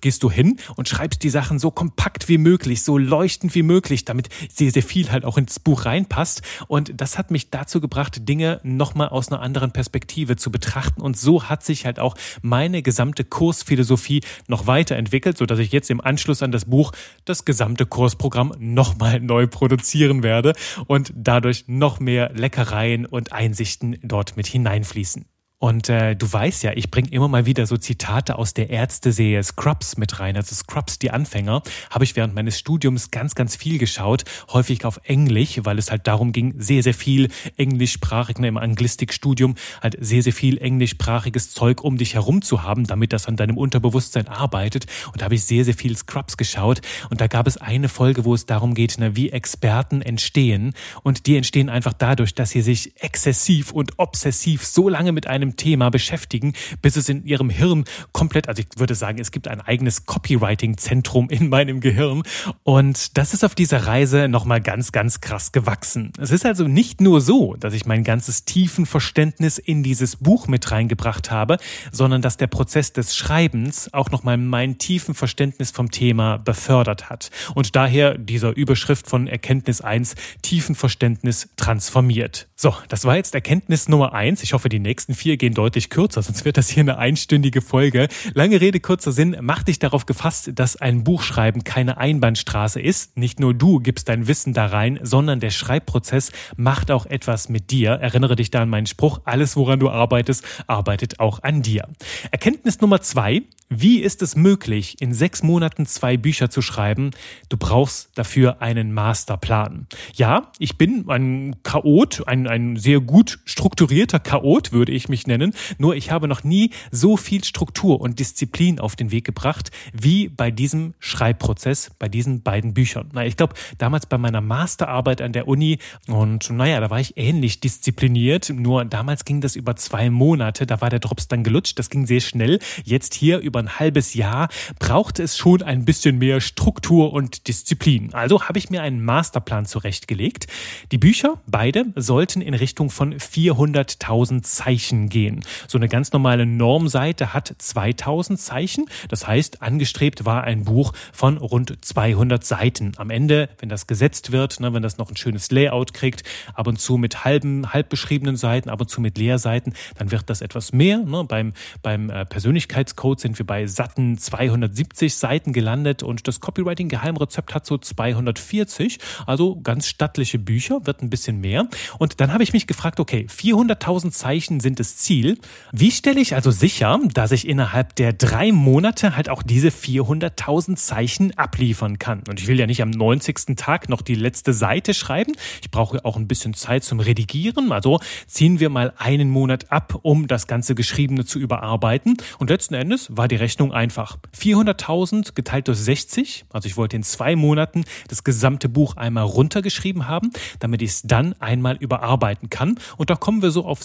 Gehst 0.00 0.22
du 0.22 0.30
hin 0.30 0.58
und 0.76 0.88
schreibst 0.88 1.22
die 1.22 1.30
Sachen 1.30 1.58
so 1.58 1.70
kompakt 1.70 2.28
wie 2.28 2.38
möglich, 2.38 2.82
so 2.82 2.98
leuchtend 2.98 3.54
wie 3.54 3.62
möglich, 3.62 4.04
damit 4.04 4.28
sehr, 4.48 4.70
sehr 4.70 4.82
viel 4.82 5.10
halt 5.10 5.24
auch 5.24 5.38
ins 5.38 5.58
Buch 5.60 5.84
reinpasst. 5.84 6.42
Und 6.66 7.00
das 7.00 7.18
hat 7.18 7.30
mich 7.30 7.50
dazu 7.50 7.80
gebracht, 7.80 8.28
Dinge 8.28 8.60
nochmal 8.62 9.08
aus 9.08 9.30
einer 9.30 9.40
anderen 9.40 9.72
Perspektive 9.72 10.36
zu 10.36 10.50
betrachten. 10.50 11.00
Und 11.00 11.16
so 11.16 11.44
hat 11.44 11.64
sich 11.64 11.84
halt 11.84 12.00
auch 12.00 12.16
meine 12.42 12.82
gesamte 12.82 13.24
Kursphilosophie 13.24 14.22
noch 14.46 14.66
weiterentwickelt, 14.66 15.38
so 15.38 15.46
dass 15.46 15.58
ich 15.58 15.72
jetzt 15.72 15.90
im 15.90 16.00
Anschluss 16.00 16.42
an 16.42 16.52
das 16.52 16.64
Buch 16.64 16.92
das 17.24 17.44
gesamte 17.44 17.86
Kursprogramm 17.86 18.52
nochmal 18.58 19.20
neu 19.20 19.46
produzieren 19.46 20.22
werde 20.22 20.52
und 20.86 21.12
dadurch 21.16 21.64
noch 21.66 22.00
mehr 22.00 22.32
Leckereien 22.34 23.06
und 23.06 23.32
Einsichten 23.32 23.98
dort 24.02 24.36
mit 24.36 24.46
hineinfließen. 24.46 25.26
Und 25.60 25.88
äh, 25.88 26.14
du 26.14 26.32
weißt 26.32 26.62
ja, 26.62 26.72
ich 26.76 26.88
bringe 26.88 27.08
immer 27.10 27.26
mal 27.26 27.44
wieder 27.44 27.66
so 27.66 27.76
Zitate 27.76 28.38
aus 28.38 28.54
der 28.54 28.70
Ärzteserie 28.70 29.42
Scrubs 29.42 29.96
mit 29.96 30.20
rein. 30.20 30.36
Also 30.36 30.54
Scrubs, 30.54 31.00
die 31.00 31.10
Anfänger, 31.10 31.62
habe 31.90 32.04
ich 32.04 32.14
während 32.14 32.32
meines 32.32 32.56
Studiums 32.56 33.10
ganz, 33.10 33.34
ganz 33.34 33.56
viel 33.56 33.78
geschaut, 33.78 34.22
häufig 34.52 34.84
auf 34.84 35.00
Englisch, 35.02 35.58
weil 35.64 35.78
es 35.78 35.90
halt 35.90 36.06
darum 36.06 36.30
ging, 36.30 36.54
sehr, 36.58 36.84
sehr 36.84 36.94
viel 36.94 37.28
englischsprachig, 37.56 38.38
ne, 38.38 38.46
im 38.46 38.56
Anglistikstudium, 38.56 39.56
halt 39.82 39.96
sehr, 39.98 40.22
sehr 40.22 40.32
viel 40.32 40.58
englischsprachiges 40.58 41.52
Zeug 41.52 41.82
um 41.82 41.96
dich 41.96 42.14
herum 42.14 42.40
zu 42.40 42.62
haben, 42.62 42.84
damit 42.84 43.12
das 43.12 43.26
an 43.26 43.34
deinem 43.34 43.56
Unterbewusstsein 43.58 44.28
arbeitet. 44.28 44.86
Und 45.06 45.20
da 45.20 45.24
habe 45.24 45.34
ich 45.34 45.44
sehr, 45.44 45.64
sehr 45.64 45.74
viel 45.74 45.96
Scrubs 45.96 46.36
geschaut. 46.36 46.82
Und 47.10 47.20
da 47.20 47.26
gab 47.26 47.48
es 47.48 47.56
eine 47.56 47.88
Folge, 47.88 48.24
wo 48.24 48.32
es 48.32 48.46
darum 48.46 48.74
geht, 48.74 48.98
ne, 48.98 49.16
wie 49.16 49.30
Experten 49.30 50.02
entstehen. 50.02 50.74
Und 51.02 51.26
die 51.26 51.36
entstehen 51.36 51.68
einfach 51.68 51.94
dadurch, 51.94 52.36
dass 52.36 52.50
sie 52.50 52.62
sich 52.62 52.92
exzessiv 53.02 53.72
und 53.72 53.98
obsessiv 53.98 54.64
so 54.64 54.88
lange 54.88 55.10
mit 55.10 55.26
einem 55.26 55.47
einem 55.48 55.56
Thema 55.56 55.90
beschäftigen, 55.90 56.52
bis 56.82 56.96
es 56.96 57.08
in 57.08 57.24
ihrem 57.24 57.50
Hirn 57.50 57.84
komplett, 58.12 58.48
also 58.48 58.60
ich 58.60 58.78
würde 58.78 58.94
sagen, 58.94 59.18
es 59.18 59.30
gibt 59.30 59.48
ein 59.48 59.60
eigenes 59.60 60.06
Copywriting-Zentrum 60.06 61.30
in 61.30 61.48
meinem 61.48 61.80
Gehirn. 61.80 62.22
Und 62.62 63.16
das 63.16 63.34
ist 63.34 63.44
auf 63.44 63.54
dieser 63.54 63.86
Reise 63.86 64.28
nochmal 64.28 64.60
ganz, 64.60 64.92
ganz 64.92 65.20
krass 65.20 65.52
gewachsen. 65.52 66.12
Es 66.18 66.30
ist 66.30 66.44
also 66.44 66.68
nicht 66.68 67.00
nur 67.00 67.20
so, 67.20 67.54
dass 67.54 67.74
ich 67.74 67.86
mein 67.86 68.04
ganzes 68.04 68.44
tiefen 68.44 68.86
Verständnis 68.86 69.58
in 69.58 69.82
dieses 69.82 70.16
Buch 70.16 70.48
mit 70.48 70.70
reingebracht 70.70 71.30
habe, 71.30 71.58
sondern 71.90 72.22
dass 72.22 72.36
der 72.36 72.46
Prozess 72.46 72.92
des 72.92 73.16
Schreibens 73.16 73.92
auch 73.92 74.10
nochmal 74.10 74.36
mein 74.36 74.78
tiefen 74.78 75.14
Verständnis 75.14 75.70
vom 75.70 75.90
Thema 75.90 76.36
befördert 76.36 77.08
hat. 77.08 77.30
Und 77.54 77.74
daher 77.74 78.18
dieser 78.18 78.54
Überschrift 78.56 79.08
von 79.08 79.26
Erkenntnis 79.26 79.80
1, 79.80 80.14
tiefen 80.42 80.74
Verständnis 80.74 81.48
transformiert. 81.56 82.48
So, 82.56 82.74
das 82.88 83.04
war 83.04 83.16
jetzt 83.16 83.34
Erkenntnis 83.34 83.88
Nummer 83.88 84.12
1. 84.12 84.42
Ich 84.42 84.52
hoffe, 84.52 84.68
die 84.68 84.80
nächsten 84.80 85.14
vier 85.14 85.37
gehen 85.38 85.54
deutlich 85.54 85.90
kürzer, 85.90 86.22
sonst 86.22 86.44
wird 86.44 86.56
das 86.56 86.68
hier 86.68 86.82
eine 86.82 86.98
einstündige 86.98 87.62
Folge. 87.62 88.08
Lange 88.34 88.60
Rede, 88.60 88.80
kurzer 88.80 89.12
Sinn, 89.12 89.36
mach 89.40 89.62
dich 89.62 89.78
darauf 89.78 90.06
gefasst, 90.06 90.50
dass 90.54 90.76
ein 90.76 91.04
Buchschreiben 91.04 91.64
keine 91.64 91.98
Einbahnstraße 91.98 92.80
ist. 92.80 93.16
Nicht 93.16 93.40
nur 93.40 93.54
du 93.54 93.80
gibst 93.80 94.08
dein 94.08 94.26
Wissen 94.26 94.52
da 94.52 94.66
rein, 94.66 94.98
sondern 95.02 95.40
der 95.40 95.50
Schreibprozess 95.50 96.32
macht 96.56 96.90
auch 96.90 97.06
etwas 97.06 97.48
mit 97.48 97.70
dir. 97.70 97.92
Erinnere 97.92 98.36
dich 98.36 98.50
da 98.50 98.62
an 98.62 98.68
meinen 98.68 98.86
Spruch, 98.86 99.20
alles 99.24 99.56
woran 99.56 99.80
du 99.80 99.88
arbeitest, 99.88 100.44
arbeitet 100.66 101.20
auch 101.20 101.42
an 101.42 101.62
dir. 101.62 101.88
Erkenntnis 102.30 102.80
Nummer 102.80 103.00
zwei, 103.00 103.42
wie 103.70 104.00
ist 104.00 104.22
es 104.22 104.34
möglich, 104.34 104.96
in 105.00 105.12
sechs 105.12 105.42
Monaten 105.42 105.84
zwei 105.84 106.16
Bücher 106.16 106.48
zu 106.48 106.62
schreiben? 106.62 107.10
Du 107.50 107.58
brauchst 107.58 108.10
dafür 108.14 108.62
einen 108.62 108.94
Masterplan. 108.94 109.86
Ja, 110.14 110.50
ich 110.58 110.78
bin 110.78 111.04
ein 111.08 111.56
Chaot, 111.64 112.26
ein, 112.26 112.46
ein 112.46 112.76
sehr 112.76 113.00
gut 113.00 113.40
strukturierter 113.44 114.20
Chaot, 114.20 114.72
würde 114.72 114.92
ich 114.92 115.10
mich 115.10 115.26
nennen. 115.28 115.54
Nur 115.78 115.94
ich 115.94 116.10
habe 116.10 116.26
noch 116.26 116.42
nie 116.42 116.70
so 116.90 117.16
viel 117.16 117.44
Struktur 117.44 118.00
und 118.00 118.18
Disziplin 118.18 118.80
auf 118.80 118.96
den 118.96 119.12
Weg 119.12 119.24
gebracht 119.24 119.70
wie 119.92 120.28
bei 120.28 120.50
diesem 120.50 120.94
Schreibprozess, 120.98 121.90
bei 121.98 122.08
diesen 122.08 122.42
beiden 122.42 122.74
Büchern. 122.74 123.10
Na, 123.12 123.24
ich 123.24 123.36
glaube, 123.36 123.54
damals 123.78 124.06
bei 124.06 124.18
meiner 124.18 124.40
Masterarbeit 124.40 125.20
an 125.22 125.32
der 125.32 125.46
Uni 125.46 125.78
und 126.08 126.50
naja, 126.50 126.80
da 126.80 126.90
war 126.90 127.00
ich 127.00 127.16
ähnlich 127.16 127.60
diszipliniert. 127.60 128.50
Nur 128.50 128.84
damals 128.84 129.24
ging 129.24 129.40
das 129.40 129.54
über 129.54 129.76
zwei 129.76 130.10
Monate. 130.10 130.66
Da 130.66 130.80
war 130.80 130.90
der 130.90 130.98
Drops 130.98 131.28
dann 131.28 131.44
gelutscht. 131.44 131.78
Das 131.78 131.90
ging 131.90 132.06
sehr 132.06 132.20
schnell. 132.20 132.58
Jetzt 132.84 133.14
hier 133.14 133.38
über 133.38 133.60
ein 133.60 133.78
halbes 133.78 134.14
Jahr 134.14 134.48
braucht 134.78 135.18
es 135.18 135.36
schon 135.36 135.62
ein 135.62 135.84
bisschen 135.84 136.18
mehr 136.18 136.40
Struktur 136.40 137.12
und 137.12 137.46
Disziplin. 137.48 138.14
Also 138.14 138.42
habe 138.42 138.58
ich 138.58 138.70
mir 138.70 138.82
einen 138.82 139.04
Masterplan 139.04 139.66
zurechtgelegt. 139.66 140.46
Die 140.92 140.98
Bücher, 140.98 141.40
beide, 141.46 141.86
sollten 141.94 142.40
in 142.40 142.54
Richtung 142.54 142.90
von 142.90 143.14
400.000 143.14 144.42
Zeichen 144.42 145.08
gehen. 145.08 145.17
So 145.66 145.78
eine 145.78 145.88
ganz 145.88 146.12
normale 146.12 146.46
Normseite 146.46 147.34
hat 147.34 147.54
2000 147.58 148.38
Zeichen. 148.38 148.86
Das 149.08 149.26
heißt, 149.26 149.62
angestrebt 149.62 150.24
war 150.24 150.44
ein 150.44 150.64
Buch 150.64 150.92
von 151.12 151.36
rund 151.36 151.84
200 151.84 152.44
Seiten. 152.44 152.92
Am 152.96 153.10
Ende, 153.10 153.48
wenn 153.58 153.68
das 153.68 153.86
gesetzt 153.86 154.32
wird, 154.32 154.60
ne, 154.60 154.72
wenn 154.72 154.82
das 154.82 154.98
noch 154.98 155.10
ein 155.10 155.16
schönes 155.16 155.50
Layout 155.50 155.94
kriegt, 155.94 156.22
ab 156.54 156.66
und 156.66 156.78
zu 156.80 156.96
mit 156.96 157.24
halben, 157.24 157.72
halb 157.72 157.88
beschriebenen 157.88 158.36
Seiten, 158.36 158.70
ab 158.70 158.80
und 158.80 158.88
zu 158.88 159.00
mit 159.00 159.18
Leerseiten, 159.18 159.74
dann 159.96 160.10
wird 160.10 160.30
das 160.30 160.40
etwas 160.40 160.72
mehr. 160.72 160.98
Ne. 160.98 161.24
Beim, 161.24 161.52
beim 161.82 162.10
äh, 162.10 162.24
Persönlichkeitscode 162.24 163.20
sind 163.20 163.38
wir 163.38 163.46
bei 163.46 163.66
satten 163.66 164.18
270 164.18 165.14
Seiten 165.14 165.52
gelandet 165.52 166.02
und 166.02 166.28
das 166.28 166.40
Copywriting-Geheimrezept 166.40 167.54
hat 167.54 167.66
so 167.66 167.78
240. 167.78 168.98
Also 169.26 169.60
ganz 169.60 169.86
stattliche 169.86 170.38
Bücher, 170.38 170.86
wird 170.86 171.02
ein 171.02 171.10
bisschen 171.10 171.40
mehr. 171.40 171.68
Und 171.98 172.20
dann 172.20 172.32
habe 172.32 172.42
ich 172.42 172.52
mich 172.52 172.66
gefragt, 172.66 173.00
okay, 173.00 173.26
400.000 173.28 174.10
Zeichen 174.10 174.60
sind 174.60 174.78
Ziel. 174.96 175.07
Wie 175.08 175.90
stelle 175.90 176.20
ich 176.20 176.34
also 176.34 176.50
sicher, 176.50 177.00
dass 177.14 177.32
ich 177.32 177.48
innerhalb 177.48 177.94
der 177.96 178.12
drei 178.12 178.52
Monate 178.52 179.16
halt 179.16 179.30
auch 179.30 179.42
diese 179.42 179.68
400.000 179.68 180.76
Zeichen 180.76 181.36
abliefern 181.38 181.98
kann? 181.98 182.22
Und 182.28 182.40
ich 182.40 182.46
will 182.46 182.58
ja 182.60 182.66
nicht 182.66 182.82
am 182.82 182.90
90. 182.90 183.56
Tag 183.56 183.88
noch 183.88 184.02
die 184.02 184.14
letzte 184.14 184.52
Seite 184.52 184.92
schreiben. 184.92 185.32
Ich 185.62 185.70
brauche 185.70 186.04
auch 186.04 186.16
ein 186.16 186.28
bisschen 186.28 186.52
Zeit 186.52 186.84
zum 186.84 187.00
Redigieren. 187.00 187.72
Also 187.72 188.00
ziehen 188.26 188.60
wir 188.60 188.68
mal 188.68 188.92
einen 188.98 189.30
Monat 189.30 189.72
ab, 189.72 189.98
um 190.02 190.26
das 190.26 190.46
ganze 190.46 190.74
Geschriebene 190.74 191.24
zu 191.24 191.38
überarbeiten. 191.38 192.18
Und 192.38 192.50
letzten 192.50 192.74
Endes 192.74 193.08
war 193.16 193.28
die 193.28 193.36
Rechnung 193.36 193.72
einfach. 193.72 194.18
400.000 194.38 195.34
geteilt 195.34 195.68
durch 195.68 195.78
60. 195.78 196.44
Also 196.52 196.66
ich 196.66 196.76
wollte 196.76 196.96
in 196.96 197.02
zwei 197.02 197.34
Monaten 197.34 197.84
das 198.08 198.24
gesamte 198.24 198.68
Buch 198.68 198.96
einmal 198.96 199.24
runtergeschrieben 199.24 200.06
haben, 200.06 200.32
damit 200.58 200.82
ich 200.82 200.90
es 200.90 201.02
dann 201.02 201.32
einmal 201.40 201.76
überarbeiten 201.76 202.50
kann. 202.50 202.78
Und 202.98 203.08
da 203.08 203.16
kommen 203.16 203.40
wir 203.40 203.50
so 203.50 203.64
auf 203.64 203.82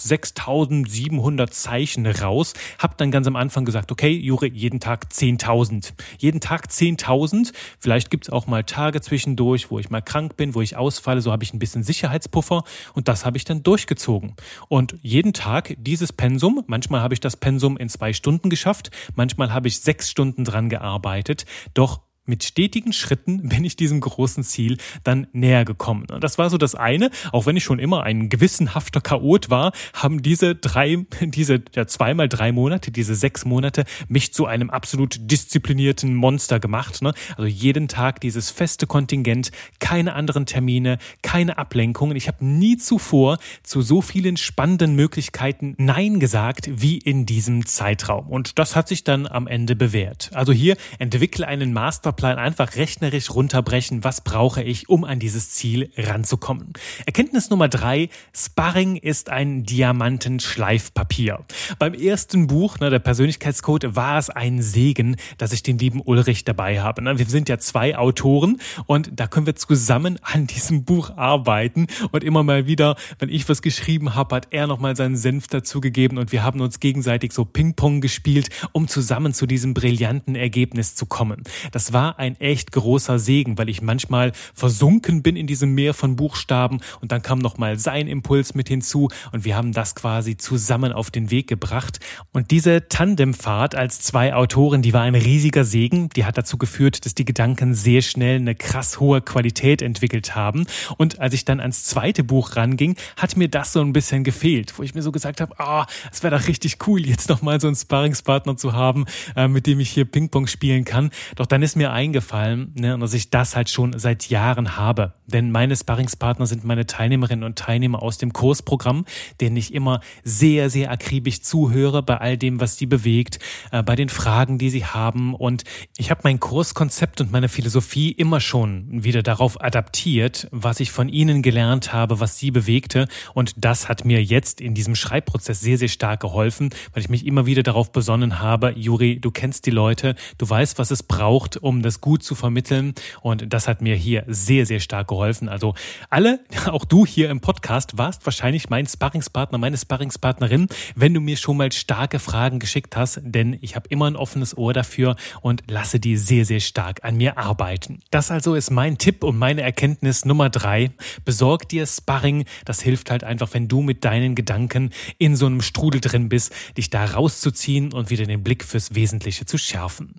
6.700 1.04 1.50
Zeichen 1.50 2.06
raus. 2.06 2.54
Hab 2.78 2.96
dann 2.98 3.10
ganz 3.10 3.26
am 3.26 3.36
Anfang 3.36 3.64
gesagt, 3.64 3.92
okay, 3.92 4.10
Jure, 4.10 4.46
jeden 4.46 4.80
Tag 4.80 5.06
10.000. 5.10 5.92
Jeden 6.18 6.40
Tag 6.40 6.66
10.000. 6.66 7.52
Vielleicht 7.78 8.10
gibt 8.10 8.24
es 8.24 8.30
auch 8.30 8.46
mal 8.46 8.64
Tage 8.64 9.00
zwischendurch, 9.00 9.70
wo 9.70 9.78
ich 9.78 9.90
mal 9.90 10.00
krank 10.00 10.36
bin, 10.36 10.54
wo 10.54 10.60
ich 10.60 10.76
ausfalle. 10.76 11.20
So 11.20 11.32
habe 11.32 11.44
ich 11.44 11.52
ein 11.52 11.58
bisschen 11.58 11.82
Sicherheitspuffer. 11.82 12.64
Und 12.94 13.08
das 13.08 13.24
habe 13.24 13.36
ich 13.36 13.44
dann 13.44 13.62
durchgezogen. 13.62 14.34
Und 14.68 14.96
jeden 15.02 15.32
Tag 15.32 15.74
dieses 15.78 16.12
Pensum. 16.12 16.64
Manchmal 16.66 17.00
habe 17.00 17.14
ich 17.14 17.20
das 17.20 17.36
Pensum 17.36 17.76
in 17.76 17.88
zwei 17.88 18.12
Stunden 18.12 18.50
geschafft. 18.50 18.90
Manchmal 19.14 19.52
habe 19.52 19.68
ich 19.68 19.80
sechs 19.80 20.10
Stunden 20.10 20.44
dran 20.44 20.68
gearbeitet. 20.68 21.44
Doch 21.74 22.00
mit 22.26 22.44
stetigen 22.44 22.92
Schritten 22.92 23.48
bin 23.48 23.64
ich 23.64 23.76
diesem 23.76 24.00
großen 24.00 24.44
Ziel 24.44 24.78
dann 25.02 25.26
näher 25.32 25.64
gekommen. 25.64 26.06
Und 26.10 26.22
das 26.22 26.38
war 26.38 26.50
so 26.50 26.58
das 26.58 26.74
eine. 26.74 27.10
Auch 27.32 27.46
wenn 27.46 27.56
ich 27.56 27.64
schon 27.64 27.78
immer 27.78 28.02
ein 28.02 28.28
gewissenhafter 28.28 29.00
Chaot 29.00 29.50
war, 29.50 29.72
haben 29.92 30.22
diese 30.22 30.54
drei, 30.54 31.04
diese 31.20 31.62
ja, 31.74 31.86
zweimal 31.86 32.28
drei 32.28 32.52
Monate, 32.52 32.90
diese 32.90 33.14
sechs 33.14 33.44
Monate 33.44 33.84
mich 34.08 34.32
zu 34.32 34.46
einem 34.46 34.70
absolut 34.70 35.16
disziplinierten 35.20 36.14
Monster 36.14 36.60
gemacht. 36.60 37.02
Ne? 37.02 37.12
Also 37.36 37.44
jeden 37.44 37.88
Tag 37.88 38.20
dieses 38.20 38.50
feste 38.50 38.86
Kontingent, 38.86 39.50
keine 39.78 40.14
anderen 40.14 40.46
Termine, 40.46 40.98
keine 41.22 41.58
Ablenkungen. 41.58 42.16
Ich 42.16 42.28
habe 42.28 42.44
nie 42.44 42.76
zuvor 42.76 43.38
zu 43.62 43.82
so 43.82 44.00
vielen 44.00 44.36
spannenden 44.36 44.94
Möglichkeiten 44.94 45.74
Nein 45.78 46.20
gesagt 46.20 46.70
wie 46.70 46.98
in 46.98 47.26
diesem 47.26 47.66
Zeitraum. 47.66 48.28
Und 48.28 48.58
das 48.58 48.76
hat 48.76 48.88
sich 48.88 49.04
dann 49.04 49.26
am 49.26 49.46
Ende 49.46 49.76
bewährt. 49.76 50.30
Also 50.34 50.52
hier 50.52 50.76
entwickle 50.98 51.46
einen 51.46 51.72
Master 51.72 52.13
Masterplan 52.14 52.38
einfach 52.38 52.76
rechnerisch 52.76 53.30
runterbrechen, 53.30 54.04
was 54.04 54.20
brauche 54.20 54.62
ich, 54.62 54.88
um 54.88 55.04
an 55.04 55.18
dieses 55.18 55.50
Ziel 55.50 55.90
ranzukommen. 55.96 56.72
Erkenntnis 57.06 57.50
Nummer 57.50 57.68
drei, 57.68 58.08
Sparring 58.32 58.96
ist 58.96 59.30
ein 59.30 59.64
Diamantenschleifpapier. 59.64 61.44
Beim 61.78 61.94
ersten 61.94 62.46
Buch, 62.46 62.78
ne, 62.78 62.90
der 62.90 63.00
Persönlichkeitscode, 63.00 63.96
war 63.96 64.18
es 64.18 64.30
ein 64.30 64.62
Segen, 64.62 65.16
dass 65.38 65.52
ich 65.52 65.62
den 65.62 65.78
lieben 65.78 66.00
Ulrich 66.04 66.44
dabei 66.44 66.80
habe. 66.80 67.02
Ne? 67.02 67.18
Wir 67.18 67.26
sind 67.26 67.48
ja 67.48 67.58
zwei 67.58 67.96
Autoren 67.96 68.60
und 68.86 69.10
da 69.14 69.26
können 69.26 69.46
wir 69.46 69.56
zusammen 69.56 70.18
an 70.22 70.46
diesem 70.46 70.84
Buch 70.84 71.16
arbeiten 71.16 71.88
und 72.12 72.22
immer 72.22 72.42
mal 72.42 72.66
wieder, 72.66 72.96
wenn 73.18 73.28
ich 73.28 73.48
was 73.48 73.60
geschrieben 73.60 74.14
habe, 74.14 74.36
hat 74.36 74.48
er 74.50 74.66
nochmal 74.66 74.94
seinen 74.94 75.16
Senf 75.16 75.48
dazugegeben 75.48 76.18
und 76.18 76.32
wir 76.32 76.44
haben 76.44 76.60
uns 76.60 76.80
gegenseitig 76.80 77.32
so 77.32 77.44
Ping-Pong 77.44 78.00
gespielt, 78.00 78.50
um 78.72 78.88
zusammen 78.88 79.34
zu 79.34 79.46
diesem 79.46 79.74
brillanten 79.74 80.36
Ergebnis 80.36 80.94
zu 80.94 81.06
kommen. 81.06 81.42
Das 81.72 81.92
war 81.92 82.03
war 82.04 82.18
ein 82.18 82.38
echt 82.38 82.72
großer 82.72 83.18
Segen, 83.18 83.56
weil 83.56 83.70
ich 83.70 83.80
manchmal 83.80 84.32
versunken 84.52 85.22
bin 85.22 85.36
in 85.36 85.46
diesem 85.46 85.74
Meer 85.74 85.94
von 85.94 86.16
Buchstaben 86.16 86.80
und 87.00 87.12
dann 87.12 87.22
kam 87.22 87.38
nochmal 87.38 87.78
sein 87.78 88.08
Impuls 88.08 88.54
mit 88.54 88.68
hinzu 88.68 89.08
und 89.32 89.46
wir 89.46 89.56
haben 89.56 89.72
das 89.72 89.94
quasi 89.94 90.36
zusammen 90.36 90.92
auf 90.92 91.10
den 91.10 91.30
Weg 91.30 91.46
gebracht. 91.46 92.00
Und 92.32 92.50
diese 92.50 92.88
Tandemfahrt 92.88 93.74
als 93.74 94.00
zwei 94.00 94.34
Autoren, 94.34 94.82
die 94.82 94.92
war 94.92 95.00
ein 95.00 95.14
riesiger 95.14 95.64
Segen. 95.64 96.10
Die 96.10 96.26
hat 96.26 96.36
dazu 96.36 96.58
geführt, 96.58 97.06
dass 97.06 97.14
die 97.14 97.24
Gedanken 97.24 97.74
sehr 97.74 98.02
schnell 98.02 98.36
eine 98.36 98.54
krass 98.54 99.00
hohe 99.00 99.22
Qualität 99.22 99.80
entwickelt 99.80 100.34
haben. 100.34 100.66
Und 100.98 101.20
als 101.20 101.32
ich 101.32 101.46
dann 101.46 101.60
ans 101.60 101.84
zweite 101.84 102.22
Buch 102.22 102.56
ranging, 102.56 102.96
hat 103.16 103.38
mir 103.38 103.48
das 103.48 103.72
so 103.72 103.80
ein 103.80 103.94
bisschen 103.94 104.24
gefehlt, 104.24 104.78
wo 104.78 104.82
ich 104.82 104.94
mir 104.94 105.00
so 105.00 105.10
gesagt 105.10 105.40
habe, 105.40 105.58
ah, 105.58 105.82
oh, 105.82 105.84
es 106.12 106.22
wäre 106.22 106.36
doch 106.36 106.48
richtig 106.48 106.86
cool, 106.86 107.06
jetzt 107.06 107.30
nochmal 107.30 107.62
so 107.62 107.66
einen 107.66 107.76
Sparringspartner 107.76 108.58
zu 108.58 108.74
haben, 108.74 109.06
äh, 109.36 109.48
mit 109.48 109.66
dem 109.66 109.80
ich 109.80 109.90
hier 109.90 110.04
Ping-Pong 110.04 110.48
spielen 110.48 110.84
kann. 110.84 111.10
Doch 111.36 111.46
dann 111.46 111.62
ist 111.62 111.76
mir 111.76 111.93
eingefallen, 111.94 112.72
ne, 112.74 112.98
dass 112.98 113.14
ich 113.14 113.30
das 113.30 113.54
halt 113.54 113.70
schon 113.70 113.98
seit 113.98 114.28
Jahren 114.28 114.76
habe. 114.76 115.14
Denn 115.26 115.50
meine 115.50 115.76
Sparringspartner 115.76 116.46
sind 116.46 116.64
meine 116.64 116.86
Teilnehmerinnen 116.86 117.44
und 117.44 117.56
Teilnehmer 117.56 118.02
aus 118.02 118.18
dem 118.18 118.32
Kursprogramm, 118.32 119.06
denen 119.40 119.56
ich 119.56 119.72
immer 119.72 120.00
sehr, 120.24 120.68
sehr 120.70 120.90
akribisch 120.90 121.40
zuhöre 121.40 122.02
bei 122.02 122.18
all 122.18 122.36
dem, 122.36 122.60
was 122.60 122.76
sie 122.76 122.86
bewegt, 122.86 123.38
äh, 123.70 123.82
bei 123.82 123.94
den 123.94 124.08
Fragen, 124.08 124.58
die 124.58 124.70
sie 124.70 124.84
haben. 124.84 125.34
Und 125.34 125.62
ich 125.96 126.10
habe 126.10 126.22
mein 126.24 126.40
Kurskonzept 126.40 127.20
und 127.20 127.30
meine 127.30 127.48
Philosophie 127.48 128.10
immer 128.10 128.40
schon 128.40 129.04
wieder 129.04 129.22
darauf 129.22 129.62
adaptiert, 129.62 130.48
was 130.50 130.80
ich 130.80 130.90
von 130.90 131.08
ihnen 131.08 131.42
gelernt 131.42 131.92
habe, 131.92 132.18
was 132.18 132.38
sie 132.38 132.50
bewegte. 132.50 133.06
Und 133.34 133.54
das 133.56 133.88
hat 133.88 134.04
mir 134.04 134.22
jetzt 134.22 134.60
in 134.60 134.74
diesem 134.74 134.96
Schreibprozess 134.96 135.60
sehr, 135.60 135.78
sehr 135.78 135.88
stark 135.88 136.20
geholfen, 136.20 136.70
weil 136.92 137.02
ich 137.02 137.08
mich 137.08 137.24
immer 137.24 137.46
wieder 137.46 137.62
darauf 137.62 137.92
besonnen 137.92 138.40
habe, 138.40 138.74
Juri, 138.76 139.20
du 139.20 139.30
kennst 139.30 139.66
die 139.66 139.70
Leute, 139.70 140.16
du 140.38 140.50
weißt, 140.50 140.78
was 140.78 140.90
es 140.90 141.04
braucht, 141.04 141.56
um 141.56 141.83
das 141.84 142.00
gut 142.00 142.22
zu 142.22 142.34
vermitteln. 142.34 142.94
Und 143.22 143.52
das 143.52 143.68
hat 143.68 143.80
mir 143.80 143.94
hier 143.94 144.24
sehr, 144.26 144.66
sehr 144.66 144.80
stark 144.80 145.08
geholfen. 145.08 145.48
Also 145.48 145.74
alle, 146.10 146.40
auch 146.66 146.84
du 146.84 147.06
hier 147.06 147.30
im 147.30 147.40
Podcast, 147.40 147.96
warst 147.98 148.26
wahrscheinlich 148.26 148.70
mein 148.70 148.86
Sparringspartner, 148.86 149.58
meine 149.58 149.76
Sparringspartnerin, 149.76 150.68
wenn 150.96 151.14
du 151.14 151.20
mir 151.20 151.36
schon 151.36 151.56
mal 151.56 151.70
starke 151.72 152.18
Fragen 152.18 152.58
geschickt 152.58 152.96
hast, 152.96 153.20
denn 153.22 153.58
ich 153.60 153.76
habe 153.76 153.88
immer 153.90 154.06
ein 154.06 154.16
offenes 154.16 154.56
Ohr 154.56 154.72
dafür 154.72 155.16
und 155.40 155.62
lasse 155.68 156.00
die 156.00 156.16
sehr, 156.16 156.44
sehr 156.44 156.60
stark 156.60 157.04
an 157.04 157.16
mir 157.16 157.38
arbeiten. 157.38 158.00
Das 158.10 158.30
also 158.30 158.54
ist 158.54 158.70
mein 158.70 158.98
Tipp 158.98 159.22
und 159.24 159.38
meine 159.38 159.62
Erkenntnis 159.62 160.24
Nummer 160.24 160.50
drei. 160.50 160.90
Besorg 161.24 161.68
dir 161.68 161.86
Sparring. 161.86 162.44
Das 162.64 162.80
hilft 162.80 163.10
halt 163.10 163.24
einfach, 163.24 163.54
wenn 163.54 163.68
du 163.68 163.82
mit 163.82 164.04
deinen 164.04 164.34
Gedanken 164.34 164.90
in 165.18 165.36
so 165.36 165.46
einem 165.46 165.60
Strudel 165.60 166.00
drin 166.00 166.28
bist, 166.28 166.52
dich 166.76 166.90
da 166.90 167.04
rauszuziehen 167.04 167.92
und 167.92 168.10
wieder 168.10 168.26
den 168.26 168.42
Blick 168.42 168.64
fürs 168.64 168.94
Wesentliche 168.94 169.46
zu 169.46 169.58
schärfen. 169.58 170.14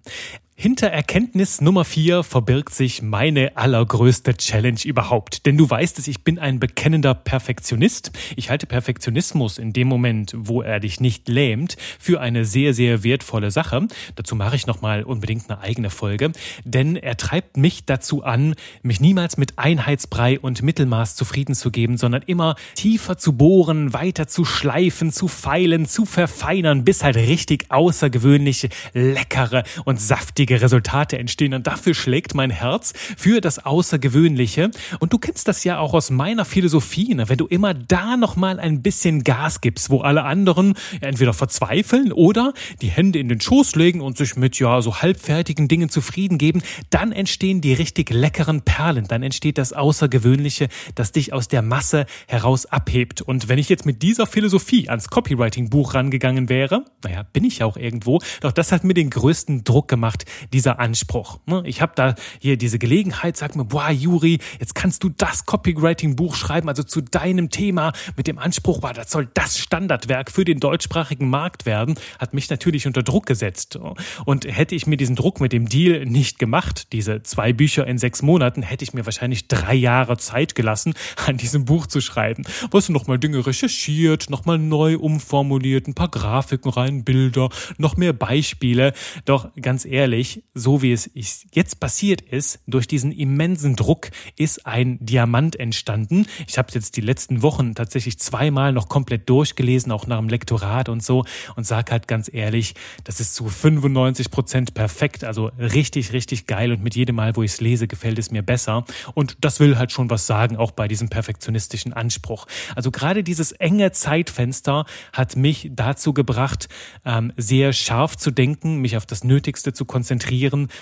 Hinter 0.58 0.88
Erkenntnis 0.88 1.60
Nummer 1.60 1.84
vier 1.84 2.24
verbirgt 2.24 2.74
sich 2.74 3.02
meine 3.02 3.58
allergrößte 3.58 4.38
Challenge 4.38 4.80
überhaupt. 4.86 5.46
Denn 5.46 5.58
du 5.58 5.70
weißt 5.70 6.00
es, 6.00 6.08
ich 6.08 6.24
bin 6.24 6.40
ein 6.40 6.62
bekennender 6.62 7.14
Perfektionist. 7.14 8.14
Ich 8.38 8.50
halte 8.50 8.66
Perfektionismus 8.66 9.58
in 9.58 9.74
dem 9.74 9.90
Moment, 9.90 10.34
wo 10.34 10.62
er 10.62 10.80
dich 10.80 11.02
nicht 11.02 11.28
lähmt, 11.28 11.76
für 12.00 12.22
eine 12.22 12.46
sehr, 12.46 12.74
sehr 12.74 13.04
wertvolle 13.04 13.52
Sache. 13.52 13.86
Dazu 14.16 14.38
mache 14.38 14.56
ich 14.56 14.66
nochmal 14.66 15.04
unbedingt 15.04 15.50
eine 15.50 15.60
eigene 15.60 15.90
Folge. 15.90 16.32
Denn 16.64 16.96
er 16.96 17.18
treibt 17.18 17.58
mich 17.58 17.84
dazu 17.86 18.24
an, 18.24 18.56
mich 18.82 19.02
niemals 19.02 19.36
mit 19.36 19.60
Einheitsbrei 19.60 20.40
und 20.40 20.64
Mittelmaß 20.64 21.18
zufrieden 21.18 21.54
zu 21.54 21.70
geben, 21.70 21.98
sondern 21.98 22.22
immer 22.22 22.56
tiefer 22.76 23.18
zu 23.18 23.34
bohren, 23.34 23.92
weiter 23.92 24.28
zu 24.28 24.46
schleifen, 24.46 25.12
zu 25.12 25.28
feilen, 25.28 25.86
zu 25.86 26.06
verfeinern, 26.06 26.86
bis 26.86 27.04
halt 27.04 27.18
richtig 27.18 27.66
außergewöhnliche, 27.72 28.70
leckere 28.94 29.64
und 29.84 30.00
saftige 30.00 30.45
gewaltige 30.46 30.62
Resultate 30.62 31.18
entstehen. 31.18 31.54
Und 31.54 31.68
dafür 31.68 31.94
schlägt 31.94 32.34
mein 32.36 32.50
Herz 32.50 32.94
für 33.18 33.42
das 33.42 33.66
Außergewöhnliche. 33.66 34.72
Und 35.00 35.14
du 35.14 35.18
kennst 35.18 35.48
das 35.48 35.64
ja 35.64 35.80
auch 35.80 35.94
aus 35.94 36.10
meiner 36.10 36.46
Philosophie, 36.46 37.14
ne? 37.16 37.30
wenn 37.30 37.38
du 37.38 37.48
immer 37.48 37.74
da 37.74 38.18
nochmal 38.18 38.60
ein 38.60 38.82
bisschen 38.82 39.24
Gas 39.24 39.62
gibst, 39.62 39.90
wo 39.90 40.02
alle 40.02 40.24
anderen 40.24 40.76
entweder 41.02 41.34
verzweifeln 41.34 42.12
oder 42.12 42.54
die 42.82 42.90
Hände 42.90 43.20
in 43.20 43.30
den 43.30 43.42
Schoß 43.42 43.76
legen 43.76 44.02
und 44.02 44.18
sich 44.18 44.36
mit 44.36 44.58
ja 44.60 44.82
so 44.82 45.02
halbfertigen 45.02 45.68
Dingen 45.68 45.90
zufrieden 45.90 46.38
geben, 46.38 46.62
dann 46.90 47.12
entstehen 47.12 47.62
die 47.62 47.74
richtig 47.74 48.10
leckeren 48.10 48.62
Perlen. 48.62 49.08
Dann 49.08 49.24
entsteht 49.24 49.58
das 49.58 49.74
Außergewöhnliche, 49.74 50.68
das 50.96 51.12
dich 51.12 51.34
aus 51.34 51.48
der 51.48 51.62
Masse 51.62 52.06
heraus 52.28 52.66
abhebt. 52.66 53.22
Und 53.22 53.50
wenn 53.50 53.60
ich 53.60 53.70
jetzt 53.70 53.86
mit 53.86 54.02
dieser 54.02 54.28
Philosophie 54.28 54.90
ans 54.90 55.10
Copywriting-Buch 55.10 55.94
rangegangen 55.94 56.50
wäre, 56.50 56.86
naja, 57.04 57.24
bin 57.24 57.44
ich 57.44 57.60
ja 57.60 57.66
auch 57.66 57.78
irgendwo, 57.78 58.20
doch 58.42 58.52
das 58.52 58.72
hat 58.72 58.84
mir 58.84 58.94
den 58.94 59.10
größten 59.10 59.64
Druck 59.64 59.88
gemacht, 59.88 60.26
dieser 60.54 60.80
Anspruch. 60.80 61.40
Ne? 61.46 61.64
Ich 61.66 61.82
habe 61.82 61.94
da 61.96 62.16
hier 62.40 62.58
diese 62.58 62.80
Gelegenheit, 62.80 63.38
sag 63.38 63.56
mir, 63.56 63.66
boah, 63.66 63.90
Juri, 63.90 64.40
jetzt 64.60 64.76
kannst 64.76 65.04
du 65.04 65.10
das 65.10 65.46
Copywriting-Buch 65.46 66.36
schreiben, 66.36 66.70
also 66.70 66.84
zu 66.84 67.02
deinem 67.02 67.50
Thema 67.50 67.94
mit 68.18 68.28
dem 68.28 68.38
Anspruch, 68.38 68.82
boah, 68.82 68.94
das 68.94 69.12
soll 69.12 69.28
das 69.34 69.58
Standardwerk 69.58 70.32
für 70.32 70.46
den 70.46 70.60
deutschsprachigen 70.60 71.30
Markt 71.30 71.66
werden, 71.66 71.96
hat 72.20 72.34
mich 72.34 72.50
natürlich 72.50 72.88
unter 72.88 73.04
Druck 73.04 73.26
gesetzt. 73.26 73.80
Und 74.26 74.46
hätte 74.46 74.76
ich 74.76 74.88
mir 74.88 74.98
diesen 74.98 75.16
Druck 75.16 75.42
mit 75.42 75.54
dem 75.54 75.68
Deal 75.68 76.06
nicht 76.06 76.40
gemacht, 76.40 76.92
diese 76.94 77.24
zwei 77.24 77.54
Bücher 77.54 77.88
in 77.88 77.98
sechs 77.98 78.22
Monaten, 78.22 78.62
hätte 78.62 78.84
ich 78.84 78.94
mir 78.94 79.06
wahrscheinlich 79.06 79.48
drei 79.48 79.76
Jahre 79.76 80.18
Zeit 80.18 80.56
gelassen, 80.56 80.94
an 81.26 81.38
diesem 81.38 81.66
Buch 81.66 81.88
zu 81.88 82.02
schreiben. 82.02 82.44
Was 82.72 82.90
nochmal 82.90 83.20
Dinge 83.20 83.46
recherchiert, 83.46 84.30
nochmal 84.30 84.58
neu 84.58 84.98
umformuliert, 84.98 85.88
ein 85.88 85.94
paar 85.94 86.10
Grafiken 86.10 86.72
rein, 86.72 87.04
Bilder, 87.04 87.50
noch 87.78 87.98
mehr 87.98 88.14
Beispiele. 88.14 88.94
Doch 89.26 89.50
ganz 89.62 89.86
ehrlich, 89.86 90.25
so 90.54 90.82
wie 90.82 90.92
es 90.92 91.10
jetzt 91.54 91.80
passiert 91.80 92.22
ist, 92.22 92.60
durch 92.68 92.88
diesen 92.88 93.12
immensen 93.12 93.76
Druck 93.76 94.10
ist 94.38 94.66
ein 94.66 94.98
Diamant 95.00 95.56
entstanden. 95.56 96.26
Ich 96.48 96.58
habe 96.58 96.68
es 96.70 96.74
jetzt 96.74 96.98
die 96.98 97.02
letzten 97.02 97.42
Wochen 97.42 97.76
tatsächlich 97.76 98.20
zweimal 98.20 98.72
noch 98.74 98.90
komplett 98.90 99.30
durchgelesen, 99.30 99.92
auch 99.92 100.08
nach 100.08 100.20
dem 100.20 100.30
Lektorat 100.30 100.90
und 100.90 101.04
so 101.04 101.26
und 101.56 101.66
sag 101.66 101.92
halt 101.92 102.08
ganz 102.08 102.30
ehrlich, 102.34 102.74
das 103.04 103.20
ist 103.20 103.36
zu 103.36 103.48
95 103.48 104.32
Prozent 104.32 104.74
perfekt, 104.74 105.24
also 105.24 105.52
richtig, 105.60 106.14
richtig 106.14 106.48
geil 106.48 106.72
und 106.72 106.84
mit 106.84 106.96
jedem 106.96 107.16
Mal, 107.16 107.36
wo 107.36 107.44
ich 107.44 107.52
es 107.52 107.62
lese, 107.62 107.88
gefällt 107.88 108.20
es 108.20 108.32
mir 108.32 108.44
besser 108.44 108.86
und 109.14 109.38
das 109.42 109.60
will 109.60 109.78
halt 109.78 109.92
schon 109.92 110.10
was 110.10 110.28
sagen, 110.28 110.58
auch 110.58 110.72
bei 110.72 110.88
diesem 110.88 111.10
perfektionistischen 111.10 111.94
Anspruch. 111.94 112.48
Also 112.76 112.92
gerade 112.92 113.24
dieses 113.24 113.52
enge 113.52 113.92
Zeitfenster 113.92 114.86
hat 115.14 115.36
mich 115.36 115.70
dazu 115.74 116.14
gebracht, 116.14 116.68
ähm, 117.06 117.32
sehr 117.38 117.74
scharf 117.74 118.18
zu 118.18 118.32
denken, 118.32 118.78
mich 118.78 118.98
auf 118.98 119.06
das 119.06 119.24
Nötigste 119.24 119.74
zu 119.74 119.86
konzentrieren 119.86 120.15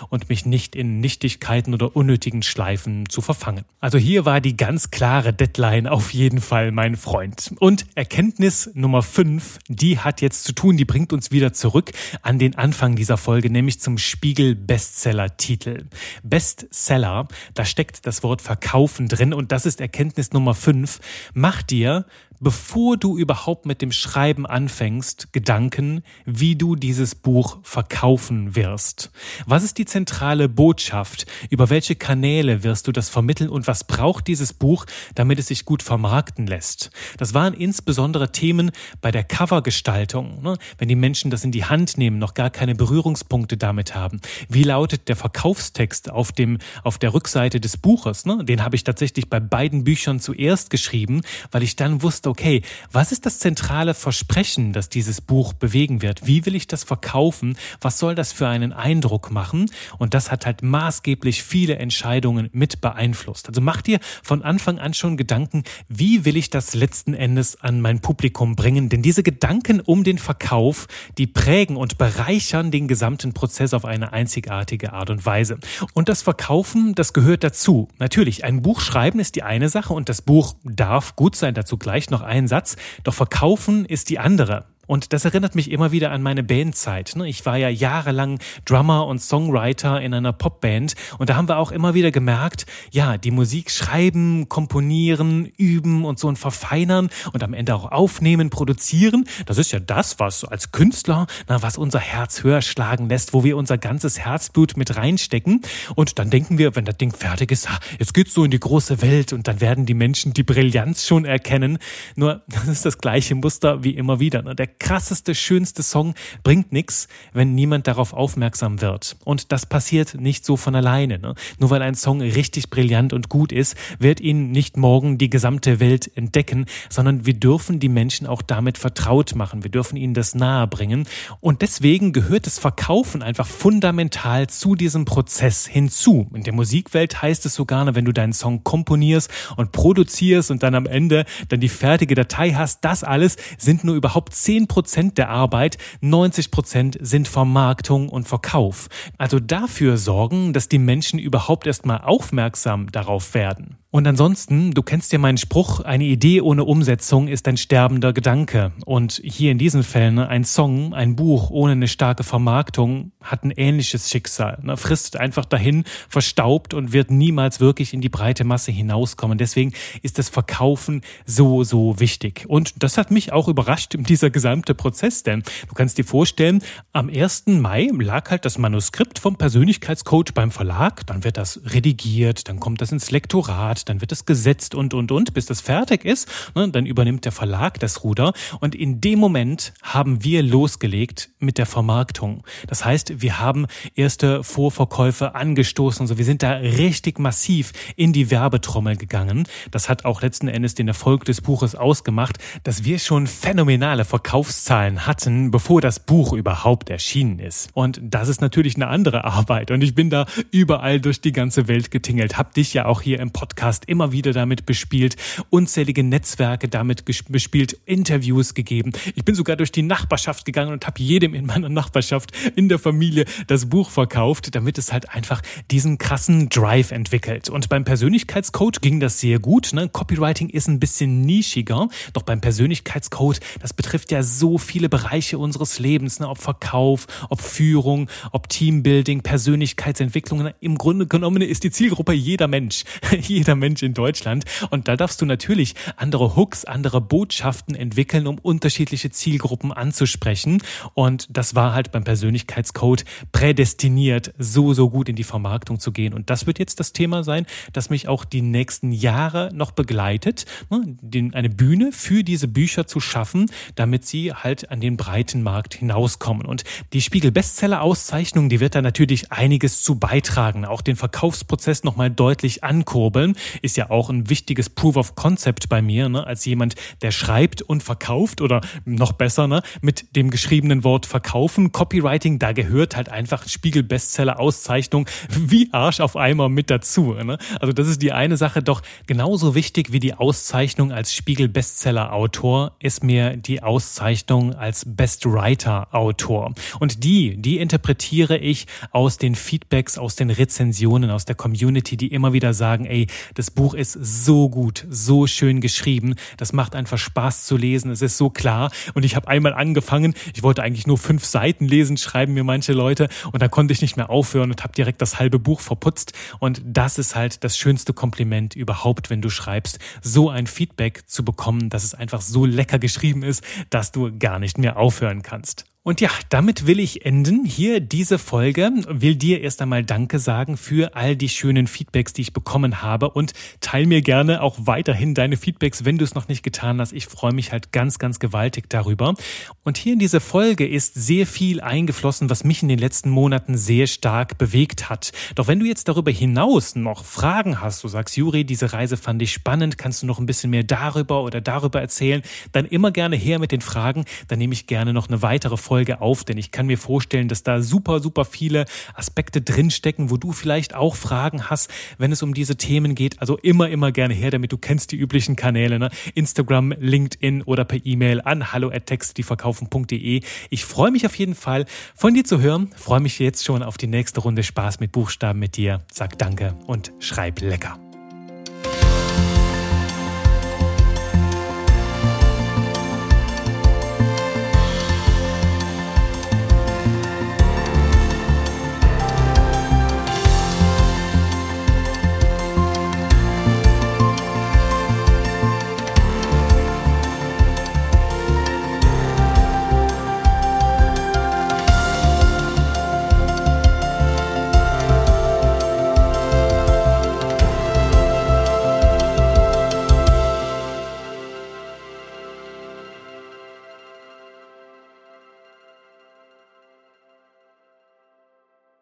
und 0.10 0.30
mich 0.30 0.46
nicht 0.46 0.76
in 0.76 1.00
Nichtigkeiten 1.00 1.74
oder 1.74 1.96
unnötigen 1.96 2.44
Schleifen 2.44 3.10
zu 3.10 3.22
verfangen. 3.22 3.66
Also 3.80 3.98
hier 3.98 4.26
war 4.26 4.42
die 4.42 4.58
ganz 4.58 4.92
klare 4.92 5.34
Deadline 5.34 5.88
auf 5.88 6.14
jeden 6.14 6.42
Fall 6.42 6.72
mein 6.72 6.96
Freund. 6.96 7.54
Und 7.60 7.86
Erkenntnis 7.96 8.70
Nummer 8.74 9.02
5, 9.02 9.60
die 9.68 10.00
hat 10.00 10.22
jetzt 10.22 10.44
zu 10.44 10.54
tun, 10.54 10.78
die 10.78 10.86
bringt 10.86 11.14
uns 11.14 11.32
wieder 11.32 11.54
zurück 11.54 11.92
an 12.22 12.40
den 12.40 12.56
Anfang 12.56 12.96
dieser 12.96 13.18
Folge, 13.18 13.50
nämlich 13.50 13.80
zum 13.80 13.98
Spiegel 13.98 14.56
Bestseller 14.56 15.38
Titel. 15.38 15.86
Bestseller, 16.24 17.28
da 17.54 17.66
steckt 17.66 18.06
das 18.06 18.24
Wort 18.24 18.42
verkaufen 18.42 19.08
drin 19.08 19.34
und 19.34 19.52
das 19.52 19.66
ist 19.66 19.82
Erkenntnis 19.82 20.34
Nummer 20.34 20.54
5. 20.54 21.00
Mach 21.34 21.62
dir 21.62 22.06
bevor 22.40 22.98
du 22.98 23.18
überhaupt 23.18 23.66
mit 23.66 23.82
dem 23.82 23.92
Schreiben 23.92 24.46
anfängst, 24.46 25.32
Gedanken, 25.32 26.04
wie 26.26 26.56
du 26.56 26.76
dieses 26.76 27.16
Buch 27.16 27.60
verkaufen 27.64 28.56
wirst. 28.56 29.12
Was 29.46 29.64
ist 29.64 29.78
die 29.78 29.86
zentrale 29.86 30.50
Botschaft? 30.50 31.26
Über 31.50 31.70
welche 31.70 31.96
Kanäle 31.96 32.64
wirst 32.64 32.88
du 32.88 32.92
das 32.92 33.10
vermitteln 33.10 33.50
und 33.50 33.68
was 33.68 33.86
braucht 33.86 34.28
dieses 34.28 34.54
Buch, 34.54 34.86
damit 35.16 35.40
es 35.40 35.48
sich 35.48 35.66
gut 35.66 35.84
vermarkten 35.84 36.48
lässt? 36.48 36.92
Das 37.18 37.34
waren 37.34 37.54
insbesondere 37.54 38.32
Themen 38.32 38.72
bei 39.02 39.12
der 39.12 39.24
Covergestaltung. 39.24 40.42
Ne? 40.42 40.58
Wenn 40.78 40.88
die 40.88 40.96
Menschen 40.96 41.32
das 41.32 41.44
in 41.44 41.52
die 41.52 41.66
Hand 41.66 41.98
nehmen, 41.98 42.20
noch 42.20 42.34
gar 42.34 42.50
keine 42.50 42.76
Berührungspunkte 42.76 43.58
damit 43.58 43.96
haben. 43.96 44.20
Wie 44.50 44.64
lautet 44.64 45.08
der 45.08 45.16
Verkaufstext 45.16 46.12
auf 46.12 46.32
dem, 46.32 46.58
auf 46.84 46.98
der 46.98 47.14
Rückseite 47.14 47.60
des 47.60 47.78
Buches? 47.78 48.26
Ne? 48.26 48.44
Den 48.44 48.64
habe 48.64 48.76
ich 48.76 48.84
tatsächlich 48.84 49.30
bei 49.30 49.40
beiden 49.40 49.84
Büchern 49.84 50.20
zuerst 50.20 50.70
geschrieben, 50.70 51.22
weil 51.52 51.64
ich 51.64 51.76
dann 51.76 52.02
wusste, 52.02 52.33
okay, 52.34 52.64
was 52.92 53.12
ist 53.12 53.28
das 53.28 53.38
zentrale 53.38 53.94
Versprechen, 53.94 54.74
das 54.74 54.90
dieses 54.90 55.22
Buch 55.22 55.54
bewegen 55.54 56.02
wird? 56.02 56.26
Wie 56.26 56.48
will 56.48 56.56
ich 56.56 56.66
das 56.66 56.84
verkaufen? 56.84 57.56
Was 57.80 58.00
soll 58.00 58.16
das 58.16 58.34
für 58.34 58.48
einen 58.48 58.74
Eindruck 58.74 59.30
machen? 59.30 59.70
Und 60.00 60.16
das 60.16 60.32
hat 60.32 60.48
halt 60.48 60.64
maßgeblich 60.64 61.44
viele 61.44 61.76
Entscheidungen 61.76 62.50
mit 62.52 62.82
beeinflusst. 62.82 63.50
Also 63.50 63.62
mach 63.62 63.84
dir 63.84 64.00
von 64.24 64.42
Anfang 64.42 64.80
an 64.80 64.96
schon 64.96 65.16
Gedanken, 65.16 65.62
wie 65.88 66.26
will 66.26 66.36
ich 66.36 66.50
das 66.50 66.74
letzten 66.74 67.14
Endes 67.14 67.62
an 67.62 67.82
mein 67.82 68.02
Publikum 68.02 68.56
bringen? 68.56 68.90
Denn 68.90 69.04
diese 69.04 69.22
Gedanken 69.22 69.80
um 69.80 70.04
den 70.04 70.18
Verkauf, 70.18 70.88
die 71.20 71.28
prägen 71.28 71.76
und 71.76 72.00
bereichern 72.00 72.72
den 72.72 72.88
gesamten 72.88 73.34
Prozess 73.34 73.76
auf 73.76 73.86
eine 73.86 74.12
einzigartige 74.12 74.92
Art 74.94 75.12
und 75.12 75.24
Weise. 75.24 75.60
Und 75.94 76.10
das 76.10 76.24
Verkaufen, 76.24 76.96
das 76.96 77.14
gehört 77.14 77.44
dazu. 77.44 77.90
Natürlich, 78.00 78.44
ein 78.44 78.64
Buch 78.64 78.82
schreiben 78.82 79.20
ist 79.20 79.36
die 79.36 79.44
eine 79.44 79.70
Sache 79.70 79.94
und 79.94 80.10
das 80.10 80.24
Buch 80.24 80.56
darf 80.64 81.16
gut 81.16 81.36
sein, 81.36 81.54
dazu 81.54 81.78
gleich 81.78 82.10
noch 82.14 82.22
ein 82.22 82.48
Satz, 82.48 82.78
doch 83.04 83.14
verkaufen 83.14 83.84
ist 83.84 84.10
die 84.10 84.20
andere. 84.20 84.66
Und 84.86 85.14
das 85.14 85.24
erinnert 85.24 85.56
mich 85.56 85.72
immer 85.72 85.92
wieder 85.94 86.12
an 86.12 86.22
meine 86.22 86.44
Bandzeit. 86.44 87.14
Ne? 87.16 87.28
Ich 87.30 87.46
war 87.46 87.56
ja 87.56 87.70
jahrelang 87.70 88.40
Drummer 88.66 89.08
und 89.08 89.20
Songwriter 89.20 90.02
in 90.02 90.14
einer 90.14 90.34
Popband 90.34 90.96
und 91.20 91.30
da 91.30 91.36
haben 91.36 91.48
wir 91.48 91.58
auch 91.58 91.72
immer 91.72 91.94
wieder 91.94 92.12
gemerkt, 92.12 92.66
ja, 92.92 93.18
die 93.18 93.32
Musik 93.32 93.72
schreiben, 93.72 94.50
komponieren, 94.50 95.46
üben 95.58 96.04
und 96.04 96.20
so 96.20 96.28
und 96.28 96.38
verfeinern 96.38 97.10
und 97.32 97.44
am 97.44 97.54
Ende 97.54 97.76
auch 97.76 97.92
aufnehmen, 97.92 98.50
produzieren. 98.50 99.26
Das 99.46 99.58
ist 99.58 99.72
ja 99.72 99.80
das, 99.80 100.20
was 100.20 100.44
als 100.44 100.74
Künstler, 100.74 101.28
na, 101.48 101.62
was 101.62 101.78
unser 101.78 102.00
Herz 102.00 102.44
höher 102.44 102.62
schlagen 102.62 103.08
lässt, 103.08 103.34
wo 103.34 103.46
wir 103.46 103.56
unser 103.56 103.78
ganzes 103.78 104.20
Herzblut 104.20 104.76
mit 104.76 104.98
reinstecken. 104.98 105.62
Und 105.96 106.20
dann 106.20 106.30
denken 106.30 106.58
wir, 106.58 106.76
wenn 106.76 106.84
das 106.84 106.98
Ding 106.98 107.14
fertig 107.14 107.52
ist, 107.52 107.70
jetzt 108.00 108.14
geht's 108.14 108.34
so 108.34 108.44
in 108.44 108.52
die 108.52 108.60
große 108.60 109.02
Welt 109.02 109.32
und 109.32 109.48
dann 109.48 109.62
werden 109.62 109.86
die 109.86 109.94
Menschen 109.94 110.34
die 110.34 110.44
Brillanz 110.44 111.08
schon 111.08 111.24
erkennen. 111.24 111.78
Nur, 112.16 112.42
das 112.48 112.68
ist 112.68 112.86
das 112.86 112.98
gleiche 112.98 113.36
Muster 113.36 113.84
wie 113.86 113.92
immer 113.92 114.20
wieder. 114.20 114.42
Ne? 114.42 114.56
Der 114.56 114.73
krasseste, 114.80 115.36
schönste 115.36 115.84
Song 115.84 116.14
bringt 116.44 116.72
nichts, 116.72 117.08
wenn 117.34 117.56
niemand 117.56 117.88
darauf 117.88 118.14
aufmerksam 118.14 118.82
wird. 118.82 119.16
Und 119.24 119.52
das 119.52 119.66
passiert 119.66 120.16
nicht 120.16 120.46
so 120.46 120.58
von 120.58 120.76
alleine. 120.76 121.20
Ne? 121.20 121.36
Nur 121.60 121.70
weil 121.70 121.82
ein 121.82 121.96
Song 121.96 122.22
richtig 122.22 122.70
brillant 122.70 123.14
und 123.14 123.30
gut 123.30 123.52
ist, 123.52 123.76
wird 124.00 124.20
ihn 124.20 124.52
nicht 124.52 124.78
morgen 124.78 125.18
die 125.18 125.30
gesamte 125.30 125.80
Welt 125.80 126.12
entdecken, 126.16 126.66
sondern 126.90 127.26
wir 127.26 127.34
dürfen 127.34 127.80
die 127.80 127.90
Menschen 127.90 128.28
auch 128.28 128.42
damit 128.42 128.78
vertraut 128.78 129.36
machen. 129.36 129.64
Wir 129.64 129.72
dürfen 129.72 129.98
ihnen 129.98 130.14
das 130.14 130.36
nahe 130.36 130.68
bringen. 130.68 131.08
Und 131.40 131.62
deswegen 131.62 132.14
gehört 132.14 132.46
das 132.46 132.60
Verkaufen 132.60 133.22
einfach 133.22 133.48
fundamental 133.48 134.48
zu 134.48 134.76
diesem 134.76 135.06
Prozess 135.06 135.68
hinzu. 135.68 136.30
In 136.34 136.44
der 136.44 136.54
Musikwelt 136.54 137.22
heißt 137.22 137.46
es 137.46 137.56
sogar, 137.56 137.84
wenn 137.96 138.06
du 138.06 138.12
deinen 138.12 138.34
Song 138.34 138.64
komponierst 138.64 139.30
und 139.58 139.72
produzierst 139.72 140.52
und 140.52 140.64
dann 140.64 140.76
am 140.76 140.86
Ende 140.86 141.26
dann 141.50 141.60
die 141.60 141.70
fertige 141.70 142.16
Datei 142.16 142.52
hast, 142.52 142.86
das 142.86 143.04
alles 143.04 143.38
sind 143.58 143.84
nur 143.84 143.96
überhaupt 143.96 144.36
zehn 144.36 144.63
10 144.64 144.68
Prozent 144.68 145.18
der 145.18 145.30
Arbeit, 145.30 145.78
90 146.02 146.50
Prozent 146.52 146.98
sind 147.02 147.28
Vermarktung 147.28 148.08
und 148.08 148.28
Verkauf. 148.28 148.88
Also 149.18 149.40
dafür 149.40 149.98
sorgen, 149.98 150.54
dass 150.54 150.70
die 150.70 150.80
Menschen 150.80 151.20
überhaupt 151.20 151.68
erstmal 151.68 152.02
aufmerksam 152.02 152.92
darauf 152.92 153.34
werden. 153.34 153.78
Und 153.96 154.08
ansonsten, 154.08 154.72
du 154.72 154.82
kennst 154.82 155.14
ja 155.14 155.20
meinen 155.20 155.38
Spruch, 155.38 155.82
eine 155.82 156.06
Idee 156.06 156.42
ohne 156.42 156.64
Umsetzung 156.64 157.28
ist 157.28 157.48
ein 157.48 157.58
sterbender 157.58 158.12
Gedanke. 158.12 158.72
Und 158.88 159.22
hier 159.24 159.52
in 159.52 159.60
diesen 159.60 159.84
Fällen, 159.84 160.18
ein 160.18 160.46
Song, 160.46 160.96
ein 160.96 161.16
Buch 161.16 161.52
ohne 161.52 161.74
eine 161.74 161.88
starke 161.88 162.24
Vermarktung 162.24 163.12
hat 163.22 163.44
ein 163.44 163.52
ähnliches 163.52 164.10
Schicksal. 164.10 164.58
Ne, 164.64 164.78
frisst 164.78 165.18
einfach 165.20 165.46
dahin, 165.46 165.84
verstaubt 166.10 166.74
und 166.74 166.92
wird 166.92 167.12
niemals 167.12 167.60
wirklich 167.60 167.94
in 167.94 168.02
die 168.02 168.10
breite 168.10 168.46
Masse 168.46 168.72
hinauskommen. 168.72 169.38
Deswegen 169.38 169.74
ist 170.02 170.18
das 170.18 170.28
Verkaufen 170.28 171.02
so, 171.28 171.64
so 171.64 172.00
wichtig. 172.00 172.46
Und 172.48 172.82
das 172.82 172.98
hat 172.98 173.12
mich 173.12 173.32
auch 173.32 173.48
überrascht 173.48 173.96
dieser 173.96 174.32
gesamte 174.32 174.74
Prozess, 174.74 175.22
denn 175.22 175.44
du 175.70 175.76
kannst 175.76 176.00
dir 176.00 176.06
vorstellen, 176.06 176.64
am 176.94 177.10
1. 177.10 177.44
Mai 177.46 177.92
lag 177.94 178.32
halt 178.32 178.46
das 178.46 178.58
Manuskript 178.58 179.20
vom 179.20 179.38
Persönlichkeitscoach 179.38 180.34
beim 180.34 180.50
Verlag, 180.50 181.06
dann 181.06 181.24
wird 181.24 181.38
das 181.38 181.62
redigiert, 181.64 182.50
dann 182.50 182.60
kommt 182.60 182.82
das 182.82 182.92
ins 182.92 183.12
Lektorat, 183.12 183.83
Dann 183.86 184.02
wird 184.02 184.12
es 184.12 184.26
gesetzt 184.26 184.76
und, 184.76 184.94
und, 184.94 185.12
und, 185.12 185.34
bis 185.34 185.46
das 185.46 185.62
fertig 185.62 186.06
ist. 186.06 186.28
Ne, 186.56 186.70
dann 186.70 186.86
übernimmt 186.86 187.26
der 187.26 187.32
Verlag 187.32 187.80
das 187.80 188.04
Ruder. 188.04 188.34
Und 188.60 188.76
in 188.76 189.02
dem 189.02 189.20
Moment 189.20 189.74
haben 189.82 190.24
wir 190.24 190.44
losgelegt 190.44 191.30
mit 191.40 191.58
der 191.58 191.66
Vermarktung. 191.66 192.44
Das 192.68 192.86
heißt, 192.86 193.22
wir 193.22 193.40
haben 193.40 193.68
erste 193.96 194.44
Vorverkäufe 194.44 195.36
angestoßen. 195.36 196.08
So, 196.08 196.18
wir 196.18 196.26
sind 196.26 196.44
da 196.44 196.52
richtig 196.54 197.20
massiv 197.20 197.74
in 197.96 198.14
die 198.14 198.32
Werbetrommel 198.32 198.98
gegangen. 198.98 199.48
Das 199.72 199.90
hat 199.90 200.06
auch 200.06 200.22
letzten 200.22 200.48
Endes 200.48 200.76
den 200.76 200.88
Erfolg 200.88 201.26
des 201.26 201.42
Buches 201.42 201.76
ausgemacht, 201.76 202.38
dass 202.64 202.84
wir 202.84 203.00
schon 203.00 203.28
phänomenale 203.28 204.06
Verkaufszahlen 204.06 205.06
hatten, 205.06 205.52
bevor 205.52 205.82
das 205.82 206.00
Buch 206.00 206.34
überhaupt 206.34 206.90
erschienen 206.90 207.40
ist. 207.40 207.70
Und 207.74 208.00
das 208.04 208.28
ist 208.28 208.42
natürlich 208.42 208.76
eine 208.76 208.88
andere 208.88 209.24
Arbeit. 209.24 209.72
Und 209.72 209.82
ich 209.82 209.96
bin 209.96 210.10
da 210.10 210.26
überall 210.52 211.00
durch 211.00 211.22
die 211.22 211.32
ganze 211.32 211.68
Welt 211.68 211.92
getingelt, 211.92 212.38
hab 212.38 212.54
dich 212.54 212.74
ja 212.74 212.86
auch 212.86 213.02
hier 213.02 213.20
im 213.20 213.32
Podcast 213.32 213.73
immer 213.88 214.12
wieder 214.12 214.34
damit 214.34 214.66
bespielt, 214.66 215.16
unzählige 215.50 216.04
Netzwerke 216.04 216.68
damit 216.68 217.06
bespielt, 217.06 217.78
Interviews 217.86 218.54
gegeben. 218.54 218.92
Ich 219.16 219.26
bin 219.26 219.36
sogar 219.36 219.56
durch 219.56 219.72
die 219.72 219.82
Nachbarschaft 219.82 220.46
gegangen 220.46 220.72
und 220.72 220.88
habe 220.88 221.02
jedem 221.02 221.34
in 221.34 221.46
meiner 221.46 221.70
Nachbarschaft, 221.70 222.32
in 222.56 222.70
der 222.70 222.80
Familie 222.80 223.26
das 223.48 223.68
Buch 223.68 223.90
verkauft, 223.90 224.56
damit 224.56 224.78
es 224.78 224.92
halt 224.92 225.10
einfach 225.10 225.42
diesen 225.72 225.98
krassen 225.98 226.50
Drive 226.50 226.92
entwickelt. 226.92 227.50
Und 227.50 227.70
beim 227.70 227.84
Persönlichkeitscoach 227.84 228.82
ging 228.82 229.00
das 229.00 229.20
sehr 229.20 229.40
gut. 229.40 229.72
Ne? 229.74 229.90
Copywriting 229.90 230.50
ist 230.50 230.68
ein 230.68 230.80
bisschen 230.80 231.26
nischiger, 231.26 231.88
doch 232.14 232.24
beim 232.24 232.42
Persönlichkeitscode, 232.42 233.40
das 233.60 233.74
betrifft 233.74 234.12
ja 234.12 234.24
so 234.24 234.58
viele 234.58 234.90
Bereiche 234.90 235.38
unseres 235.38 235.80
Lebens, 235.80 236.20
ne? 236.20 236.28
ob 236.28 236.38
Verkauf, 236.38 237.08
ob 237.30 237.42
Führung, 237.42 238.10
ob 238.32 238.50
Teambuilding, 238.50 239.22
Persönlichkeitsentwicklung. 239.22 240.52
Im 240.60 240.78
Grunde 240.78 241.08
genommen 241.08 241.42
ist 241.42 241.64
die 241.64 241.72
Zielgruppe 241.72 242.14
jeder 242.14 242.48
Mensch, 242.48 242.84
jeder 243.22 243.53
Mensch 243.56 243.84
in 243.84 243.94
Deutschland. 243.94 244.46
Und 244.70 244.88
da 244.88 244.96
darfst 244.96 245.22
du 245.22 245.26
natürlich 245.26 245.76
andere 245.96 246.36
Hooks, 246.36 246.66
andere 246.66 247.02
Botschaften 247.02 247.76
entwickeln, 247.76 248.28
um 248.28 248.38
unterschiedliche 248.40 249.10
Zielgruppen 249.10 249.72
anzusprechen. 249.72 250.62
Und 250.94 251.28
das 251.30 251.56
war 251.56 251.74
halt 251.74 251.92
beim 251.92 252.04
Persönlichkeitscode 252.04 253.06
prädestiniert, 253.32 254.34
so, 254.38 254.74
so 254.74 254.90
gut 254.90 255.10
in 255.10 255.16
die 255.16 255.24
Vermarktung 255.24 255.80
zu 255.80 255.92
gehen. 255.92 256.14
Und 256.14 256.30
das 256.30 256.48
wird 256.48 256.60
jetzt 256.60 256.80
das 256.80 256.94
Thema 256.94 257.24
sein, 257.24 257.46
das 257.72 257.90
mich 257.90 258.08
auch 258.08 258.26
die 258.26 258.42
nächsten 258.42 258.92
Jahre 258.92 259.50
noch 259.54 259.72
begleitet, 259.72 260.46
ne, 260.70 260.98
eine 261.34 261.50
Bühne 261.50 261.92
für 261.92 262.24
diese 262.24 262.48
Bücher 262.48 262.88
zu 262.88 263.00
schaffen, 263.00 263.50
damit 263.76 264.06
sie 264.06 264.34
halt 264.34 264.72
an 264.72 264.80
den 264.80 264.98
breiten 264.98 265.44
Markt 265.44 265.74
hinauskommen. 265.76 266.46
Und 266.46 266.64
die 266.94 267.02
Spiegel 267.02 267.32
Bestseller 267.32 267.82
Auszeichnung, 267.82 268.50
die 268.50 268.60
wird 268.60 268.76
da 268.76 268.82
natürlich 268.82 269.32
einiges 269.32 269.82
zu 269.82 269.96
beitragen, 269.96 270.66
auch 270.66 270.82
den 270.82 270.96
Verkaufsprozess 270.96 271.84
nochmal 271.84 272.10
deutlich 272.10 272.64
ankurbeln, 272.64 273.36
ist 273.62 273.78
ja 273.78 273.90
auch 273.90 274.10
ein 274.10 274.30
wichtiges 274.30 274.70
Proof 274.70 274.98
of 274.98 275.16
Concept 275.16 275.70
bei 275.70 275.82
mir, 275.82 276.10
ne, 276.10 276.26
als 276.26 276.46
jemand, 276.46 276.76
der 277.02 277.12
schreibt 277.12 277.62
und 277.62 277.84
verkauft 277.84 278.42
oder 278.42 278.62
noch 278.86 279.14
besser, 279.14 279.48
ne, 279.48 279.62
mit 279.82 280.16
dem 280.16 280.30
geschriebenen 280.30 280.84
Wort 280.84 281.06
verkaufen. 281.06 281.72
Copywriting, 281.72 282.40
da 282.40 282.52
gehört 282.52 282.96
halt 282.96 283.10
einfach 283.10 283.48
Spiegel 283.48 283.84
Bestseller 283.84 284.40
Auszeichnung 284.40 285.08
wie 285.30 285.70
Arsch 285.72 286.00
auf 286.00 286.16
Eimer 286.16 286.50
mit 286.50 286.70
dazu. 286.70 287.14
Ne? 287.14 287.38
Also 287.60 287.74
das 287.74 287.88
ist 287.88 288.02
die 288.02 288.12
eine 288.12 288.38
Sache, 288.38 288.64
doch 288.64 288.82
genauso 289.08 289.56
wichtig 289.56 289.92
wie 289.92 290.00
die 290.00 290.14
Auszeichnung 290.14 290.92
als 290.92 291.14
Spiegel 291.14 291.48
Bestseller 291.48 292.14
Autor 292.14 292.76
ist 292.80 293.04
mir 293.04 293.38
die 293.38 293.62
Auszeichnung 293.64 294.56
als 294.56 294.86
Best 294.86 295.26
Writer 295.26 295.94
Autor. 295.94 296.54
Und 296.80 297.04
die, 297.04 297.38
die 297.38 297.60
interpretiere 297.60 298.38
ich 298.38 298.68
aus 298.92 299.18
den 299.18 299.36
Feedbacks, 299.36 299.98
aus 299.98 300.16
den 300.16 300.30
Rezensionen, 300.30 301.10
aus 301.10 301.26
der 301.26 301.36
Community, 301.36 301.98
die 301.98 302.08
immer 302.08 302.34
wieder 302.34 302.54
sagen, 302.54 302.86
ey, 302.86 303.08
das 303.34 303.52
Buch 303.52 303.74
ist 303.74 303.94
so 303.94 304.50
gut, 304.50 304.86
so 304.90 305.28
schön 305.28 305.62
geschrieben, 305.62 306.16
das 306.38 306.54
macht 306.54 306.76
einfach 306.76 306.98
Spaß 306.98 307.46
zu 307.46 307.58
lesen, 307.58 307.92
es 307.92 308.02
ist 308.02 308.18
so 308.18 308.30
klar. 308.30 308.72
Und 308.94 309.04
ich 309.04 309.16
habe 309.16 309.28
einmal 309.28 309.54
angefangen, 309.54 310.14
ich 310.34 310.44
wollte 310.44 310.64
eigentlich 310.64 310.88
nur 310.88 310.98
fünf 310.98 311.26
Seiten 311.26 311.66
lesen, 311.66 311.98
schreiben 311.98 312.34
mir 312.34 312.44
manche 312.44 312.74
Leute, 312.74 313.10
und 313.32 313.42
dann 313.42 313.52
konnte 313.52 313.74
ich 313.74 313.82
nicht 313.82 313.98
mehr 313.98 314.10
aufhören 314.10 314.52
und 314.52 314.64
habe 314.64 314.74
direkt 314.74 315.02
das 315.02 315.20
halbe 315.20 315.40
Buch 315.40 315.62
verputzt. 315.62 316.14
Und 316.40 316.62
das 316.66 316.98
ist 316.98 317.16
halt 317.16 317.44
das 317.44 317.58
schönste 317.58 317.94
Kompliment 317.94 318.56
überhaupt, 318.56 319.10
wenn 319.10 319.22
du 319.22 319.30
schreibst, 319.30 319.80
so 320.02 320.30
ein 320.30 320.48
Feedback 320.48 321.04
zu 321.08 321.26
bekommen, 321.26 321.70
dass 321.70 321.84
es 321.84 321.94
einfach 321.94 322.22
so 322.22 322.46
lecker 322.46 322.80
geschrieben 322.80 323.24
ist, 323.24 323.44
dass 323.70 323.92
du 323.92 324.18
gar 324.18 324.40
nicht 324.40 324.58
mehr 324.58 324.78
aufhören 324.78 325.22
kannst. 325.22 325.73
Und 325.86 326.00
ja, 326.00 326.10
damit 326.30 326.66
will 326.66 326.80
ich 326.80 327.06
enden. 327.06 327.44
Hier 327.44 327.82
diese 327.82 328.18
Folge. 328.18 328.72
Will 328.88 329.16
dir 329.16 329.42
erst 329.42 329.62
einmal 329.62 329.84
Danke 329.84 330.18
sagen 330.18 330.56
für 330.56 330.96
all 330.96 331.18
die 331.18 331.28
schönen 331.28 331.68
Feedbacks, 331.68 332.14
die 332.14 332.22
ich 332.22 332.32
bekommen 332.32 332.82
habe 332.82 333.10
und 333.10 333.34
teil 333.60 333.86
mir 333.86 334.02
gerne 334.02 334.42
auch 334.42 334.56
weiterhin 334.60 335.14
deine 335.14 335.36
Feedbacks, 335.36 335.84
wenn 335.84 335.98
du 335.98 336.06
es 336.06 336.16
noch 336.16 336.30
nicht 336.30 336.42
getan 336.42 336.80
hast. 336.80 336.94
Ich 336.94 337.08
freue 337.08 337.34
mich 337.34 337.52
halt 337.52 337.74
ganz, 337.74 338.00
ganz 338.00 338.20
gewaltig 338.20 338.70
darüber. 338.70 339.16
Und 339.64 339.76
hier 339.76 339.92
in 339.92 340.00
diese 340.00 340.22
Folge 340.22 340.66
ist 340.66 340.94
sehr 340.94 341.28
viel 341.28 341.60
eingeflossen, 341.60 342.30
was 342.30 342.46
mich 342.46 342.62
in 342.64 342.70
den 342.70 342.80
letzten 342.80 343.10
Monaten 343.10 343.58
sehr 343.58 343.88
stark 343.88 344.38
bewegt 344.38 344.90
hat. 344.90 345.12
Doch 345.36 345.50
wenn 345.50 345.60
du 345.60 345.66
jetzt 345.66 345.90
darüber 345.90 346.12
hinaus 346.12 346.78
noch 346.78 347.04
Fragen 347.04 347.60
hast, 347.60 347.84
du 347.84 347.90
sagst, 347.90 348.16
Juri, 348.16 348.46
diese 348.46 348.72
Reise 348.72 348.96
fand 348.96 349.22
ich 349.22 349.34
spannend, 349.34 349.78
kannst 349.78 350.02
du 350.02 350.06
noch 350.06 350.20
ein 350.20 350.28
bisschen 350.28 350.50
mehr 350.50 350.64
darüber 350.64 351.24
oder 351.24 351.42
darüber 351.42 351.82
erzählen, 351.82 352.22
dann 352.54 352.64
immer 352.64 352.92
gerne 352.92 353.18
her 353.18 353.38
mit 353.38 353.52
den 353.52 353.60
Fragen. 353.60 354.06
Dann 354.30 354.40
nehme 354.40 354.54
ich 354.54 354.66
gerne 354.66 354.94
noch 354.94 355.10
eine 355.10 355.22
weitere 355.22 355.58
Folge 355.58 355.73
Folge 355.74 356.02
auf, 356.02 356.24
denn 356.24 356.38
ich 356.38 356.52
kann 356.52 356.68
mir 356.68 356.78
vorstellen, 356.78 357.28
dass 357.28 357.42
da 357.42 357.60
super, 357.60 358.00
super 358.00 358.26
viele 358.26 358.66
Aspekte 358.94 359.42
drinstecken, 359.42 360.12
wo 360.12 360.18
du 360.18 360.32
vielleicht 360.32 360.76
auch 360.76 360.96
Fragen 360.96 361.50
hast, 361.50 361.72
wenn 361.98 362.12
es 362.12 362.22
um 362.22 362.36
diese 362.36 362.58
Themen 362.58 362.94
geht. 362.94 363.20
Also 363.22 363.40
immer, 363.40 363.70
immer 363.70 363.92
gerne 363.92 364.14
her, 364.14 364.30
damit 364.30 364.52
du 364.52 364.58
kennst 364.60 364.92
die 364.92 364.98
üblichen 364.98 365.36
Kanäle, 365.36 365.80
ne? 365.80 365.90
Instagram, 366.14 366.76
LinkedIn 366.80 367.42
oder 367.42 367.66
per 367.66 367.80
E-Mail 367.84 368.22
an 368.22 368.54
hallo@textdieverkaufen.de. 368.54 370.22
Ich 370.52 370.64
freue 370.64 370.92
mich 370.92 371.08
auf 371.08 371.16
jeden 371.16 371.34
Fall, 371.34 371.66
von 371.96 372.14
dir 372.14 372.24
zu 372.24 372.40
hören. 372.40 372.70
Freue 372.76 373.00
mich 373.00 373.18
jetzt 373.18 373.44
schon 373.44 373.64
auf 373.64 373.78
die 373.78 373.88
nächste 373.88 374.20
Runde 374.20 374.44
Spaß 374.44 374.80
mit 374.80 374.92
Buchstaben 374.92 375.40
mit 375.40 375.58
dir. 375.58 375.82
Sag 375.92 376.20
Danke 376.20 376.56
und 376.68 376.94
schreib 377.00 377.42
lecker. 377.42 377.80